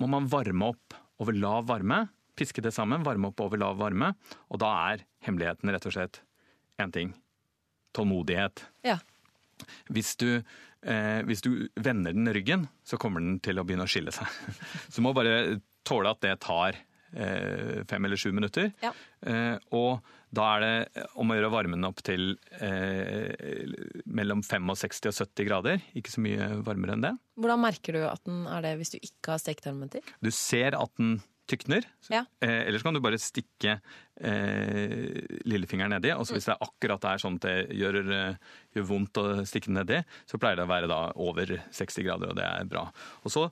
må 0.04 0.10
man 0.12 0.28
varme 0.30 0.74
opp 0.74 0.98
over 1.24 1.38
lav 1.40 1.70
varme. 1.72 2.02
Piske 2.36 2.60
det 2.62 2.74
sammen, 2.76 3.08
varme 3.08 3.32
opp 3.32 3.40
over 3.46 3.62
lav 3.62 3.80
varme. 3.80 4.12
Og 4.52 4.60
da 4.60 4.74
er 4.92 5.06
hemmeligheten 5.24 5.72
rett 5.72 5.88
og 5.88 5.96
slett 5.96 6.20
én 6.84 6.92
ting. 6.92 7.16
Tålmodighet. 7.96 8.66
Ja. 8.84 9.00
Hvis 9.88 10.18
du 10.20 10.44
eh, 10.86 11.22
hvis 11.28 11.44
du 11.46 11.52
vender 11.80 12.16
den 12.16 12.30
ryggen, 12.36 12.68
så 12.86 13.00
kommer 13.02 13.24
den 13.24 13.40
til 13.44 13.60
å 13.60 13.66
begynne 13.68 13.88
å 13.88 13.92
skille 13.92 14.14
seg. 14.16 14.30
Så 14.92 15.00
du 15.00 15.06
må 15.08 15.16
bare 15.18 15.60
tåle 15.88 16.12
at 16.14 16.22
det 16.24 16.36
tar 16.44 16.78
eh, 17.14 17.82
fem 17.90 18.06
eller 18.06 18.20
sju 18.20 18.32
minutter. 18.36 18.72
Ja. 18.84 18.94
Eh, 19.26 19.56
og 19.76 20.06
da 20.36 20.46
er 20.56 20.66
det 20.66 21.06
om 21.18 21.32
å 21.32 21.38
gjøre 21.38 21.52
varmen 21.54 21.88
opp 21.88 22.04
til 22.06 22.36
eh, 22.62 23.34
mellom 24.06 24.44
65 24.46 25.10
og 25.10 25.18
70 25.18 25.48
grader. 25.50 25.82
Ikke 25.98 26.14
så 26.14 26.22
mye 26.24 26.52
varmere 26.66 26.98
enn 26.98 27.08
det. 27.08 27.16
Hvordan 27.40 27.64
merker 27.66 27.98
du 27.98 28.04
at 28.06 28.22
den 28.30 28.46
er 28.52 28.66
det 28.68 28.76
hvis 28.82 28.94
du 28.94 29.00
ikke 29.02 29.34
har 29.36 29.42
stekt 29.42 29.70
armen 29.70 29.92
til? 29.92 30.06
Du 30.22 30.32
ser 30.36 30.78
at 30.78 30.94
den 31.02 31.18
tykner. 31.50 31.88
Ja. 32.12 32.24
Eh, 32.44 32.68
ellers 32.68 32.86
kan 32.86 32.96
du 32.96 33.02
bare 33.04 33.20
stikke 33.22 33.80
eh, 34.22 35.18
lillefingeren 35.50 35.96
nedi. 35.96 36.14
Og 36.16 36.30
hvis 36.30 36.48
det 36.50 36.56
er 36.56 36.66
akkurat 36.66 37.02
det 37.04 37.14
er 37.14 37.24
sånn 37.24 37.40
at 37.40 37.48
det 37.48 37.80
gjør, 37.80 38.00
eh, 38.16 38.56
gjør, 38.78 38.88
vondt 38.92 39.22
å 39.22 39.26
stikke 39.50 39.72
den 39.72 39.80
nedi, 39.82 40.02
så 40.30 40.40
pleier 40.42 40.60
det 40.60 40.68
å 40.68 40.72
være 40.72 40.92
da 40.92 41.02
over 41.20 41.56
60 41.76 42.08
grader, 42.08 42.34
og 42.34 42.40
det 42.40 42.48
er 42.48 42.70
bra. 42.70 42.88
Og 43.24 43.34
så 43.34 43.48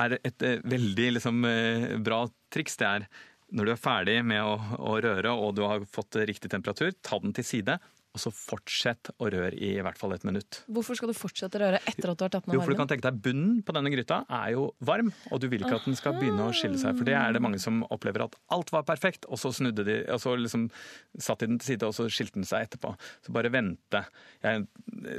er 0.00 0.14
det 0.14 0.20
et 0.30 0.46
eh, 0.46 0.62
veldig 0.76 1.08
liksom, 1.18 1.44
eh, 1.48 1.88
bra 2.02 2.24
triks. 2.52 2.78
Det 2.80 2.88
er 2.88 3.08
når 3.50 3.66
du 3.66 3.72
er 3.74 3.82
ferdig 3.82 4.18
med 4.26 4.46
å, 4.46 4.54
å, 4.78 4.98
røre 5.02 5.32
og 5.34 5.56
du 5.58 5.64
har 5.66 5.82
fått 5.90 6.20
riktig 6.28 6.52
temperatur, 6.52 6.92
ta 7.02 7.18
den 7.22 7.34
til 7.36 7.46
side 7.46 7.80
og 8.10 8.18
så 8.18 8.30
fortsett 8.34 9.12
å 9.22 9.28
røre 9.30 9.54
i 9.54 9.70
i 9.76 9.82
hvert 9.84 9.98
fall 9.98 10.12
et 10.16 10.24
minutt. 10.26 10.62
Hvorfor 10.72 10.98
skal 10.98 11.12
du 11.12 11.16
fortsette 11.16 11.58
å 11.58 11.62
røre 11.62 11.78
etter 11.86 12.10
at 12.10 12.18
du 12.18 12.24
har 12.24 12.32
tatt 12.32 12.46
den 12.46 12.50
av 12.50 12.56
varmen? 12.56 12.58
Jo, 12.58 12.64
for 12.66 12.74
du 12.74 12.80
kan 12.80 12.90
tenke 12.90 13.06
deg 13.06 13.20
Bunnen 13.22 13.60
på 13.66 13.74
denne 13.76 13.92
gryta 13.92 14.22
er 14.40 14.54
jo 14.56 14.64
varm, 14.86 15.12
og 15.30 15.42
du 15.42 15.46
vil 15.52 15.62
ikke 15.62 15.78
at 15.78 15.86
den 15.86 15.98
skal 15.98 16.16
begynne 16.18 16.48
å 16.48 16.54
skille 16.56 16.80
seg. 16.80 16.98
For 16.98 17.06
det 17.06 17.14
er 17.14 17.36
det 17.36 17.42
mange 17.44 17.60
som 17.62 17.84
opplever 17.86 18.26
at 18.26 18.34
alt 18.56 18.72
var 18.74 18.86
perfekt, 18.88 19.28
og 19.30 19.38
så 19.40 19.52
snudde 19.54 19.86
de, 19.86 20.00
og 20.10 20.22
så 20.22 20.34
liksom 20.38 20.66
satte 21.14 21.46
de 21.46 21.52
den 21.52 21.62
til 21.62 21.72
side, 21.72 21.86
og 21.86 21.94
så 21.96 22.08
skilte 22.10 22.40
den 22.40 22.48
seg 22.50 22.66
etterpå. 22.66 22.94
Så 23.26 23.34
bare 23.36 23.52
vente. 23.54 24.02
Jeg, 24.42 24.66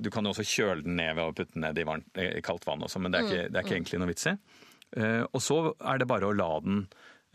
du 0.04 0.12
kan 0.12 0.27
jo 0.27 0.36
også 0.36 0.47
kjøle 0.47 0.84
den 0.84 0.99
ned 0.99 1.15
ved 1.15 1.23
å 1.23 1.36
putte 1.38 1.56
den 1.56 1.65
ned 1.67 1.80
i, 1.80 1.88
varmt, 1.88 2.12
i 2.19 2.43
kaldt 2.43 2.67
vann 2.67 2.84
også, 2.84 2.99
men 2.99 3.15
det 3.15 3.21
er 3.21 3.30
ikke, 3.30 3.47
det 3.47 3.56
er 3.56 3.65
ikke 3.65 3.75
mm. 3.75 3.80
egentlig 3.80 4.01
noe 4.04 4.12
vits 4.12 4.27
i. 4.27 4.36
Uh, 4.91 5.23
og 5.32 5.39
så 5.39 5.62
er 5.88 6.01
det 6.01 6.10
bare 6.12 6.27
å 6.27 6.36
la 6.36 6.49
den 6.65 6.82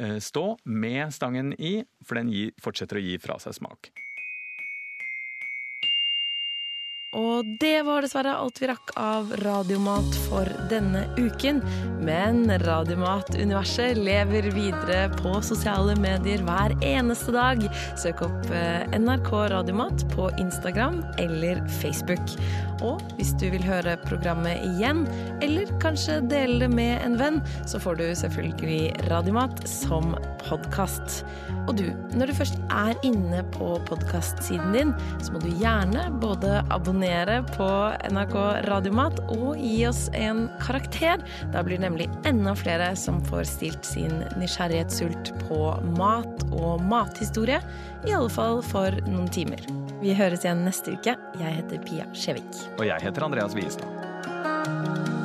uh, 0.04 0.18
stå 0.20 0.50
med 0.68 1.14
stangen 1.16 1.54
i, 1.56 1.78
for 2.04 2.20
den 2.20 2.28
gi, 2.34 2.50
fortsetter 2.60 3.00
å 3.00 3.06
gi 3.06 3.16
fra 3.22 3.40
seg 3.40 3.56
smak. 3.56 3.94
Og 7.16 7.48
det 7.60 7.80
var 7.86 8.04
dessverre 8.04 8.34
alt 8.36 8.58
vi 8.60 8.68
rakk 8.68 8.92
av 9.00 9.30
Radiomat 9.40 10.18
for 10.26 10.48
denne 10.70 11.06
uken. 11.16 11.62
Men 12.04 12.44
Radiomat-universet 12.60 13.96
lever 13.96 14.50
videre 14.52 15.06
på 15.16 15.32
sosiale 15.44 15.96
medier 16.00 16.44
hver 16.44 16.76
eneste 16.84 17.32
dag. 17.32 17.64
Søk 17.96 18.20
opp 18.26 18.52
eh, 18.52 18.84
NRK 19.00 19.32
Radiomat 19.54 20.04
på 20.12 20.28
Instagram 20.42 21.00
eller 21.22 21.62
Facebook. 21.80 22.36
Og 22.84 23.00
hvis 23.16 23.32
du 23.40 23.46
vil 23.54 23.64
høre 23.64 23.96
programmet 24.04 24.60
igjen, 24.74 25.06
eller 25.44 25.70
kanskje 25.80 26.20
dele 26.28 26.66
det 26.66 26.72
med 26.74 27.00
en 27.06 27.16
venn, 27.20 27.40
så 27.68 27.80
får 27.80 27.96
du 28.00 28.06
selvfølgelig 28.20 29.08
Radiomat 29.08 29.64
som 29.70 30.12
podkast. 30.44 31.22
Og 31.66 31.76
du, 31.80 31.86
når 32.14 32.30
du 32.30 32.36
først 32.36 32.60
er 32.68 32.92
inne 33.06 33.42
på 33.56 33.72
podkastsiden 33.88 34.76
din, 34.76 34.92
så 35.24 35.32
må 35.32 35.40
du 35.42 35.48
gjerne 35.56 36.06
både 36.22 36.60
abonnere 37.06 37.44
på 37.56 37.66
NRK 38.10 38.34
Radiomat 38.66 39.18
og 39.30 39.56
gi 39.58 39.86
oss 39.86 40.08
en 40.14 40.48
karakter. 40.60 41.22
Da 41.52 41.62
blir 41.62 41.78
det 41.78 41.84
nemlig 41.86 42.08
enda 42.26 42.54
flere 42.54 42.96
som 42.96 43.20
får 43.24 43.44
stilt 43.44 43.84
sin 43.84 44.24
nysgjerrighetssult 44.40 45.32
på 45.46 45.60
mat 45.98 46.46
og 46.50 46.82
mathistorie. 46.82 47.60
I 48.06 48.14
alle 48.14 48.30
fall 48.30 48.62
for 48.62 48.90
noen 49.06 49.28
timer. 49.30 49.62
Vi 50.02 50.14
høres 50.14 50.44
igjen 50.44 50.64
neste 50.66 50.96
uke. 50.96 51.16
Jeg 51.38 51.60
heter 51.60 51.84
Pia 51.86 52.08
Skjevik. 52.12 52.64
Og 52.78 52.88
jeg 52.88 53.06
heter 53.06 53.28
Andreas 53.28 53.54
Wiestad. 53.54 55.15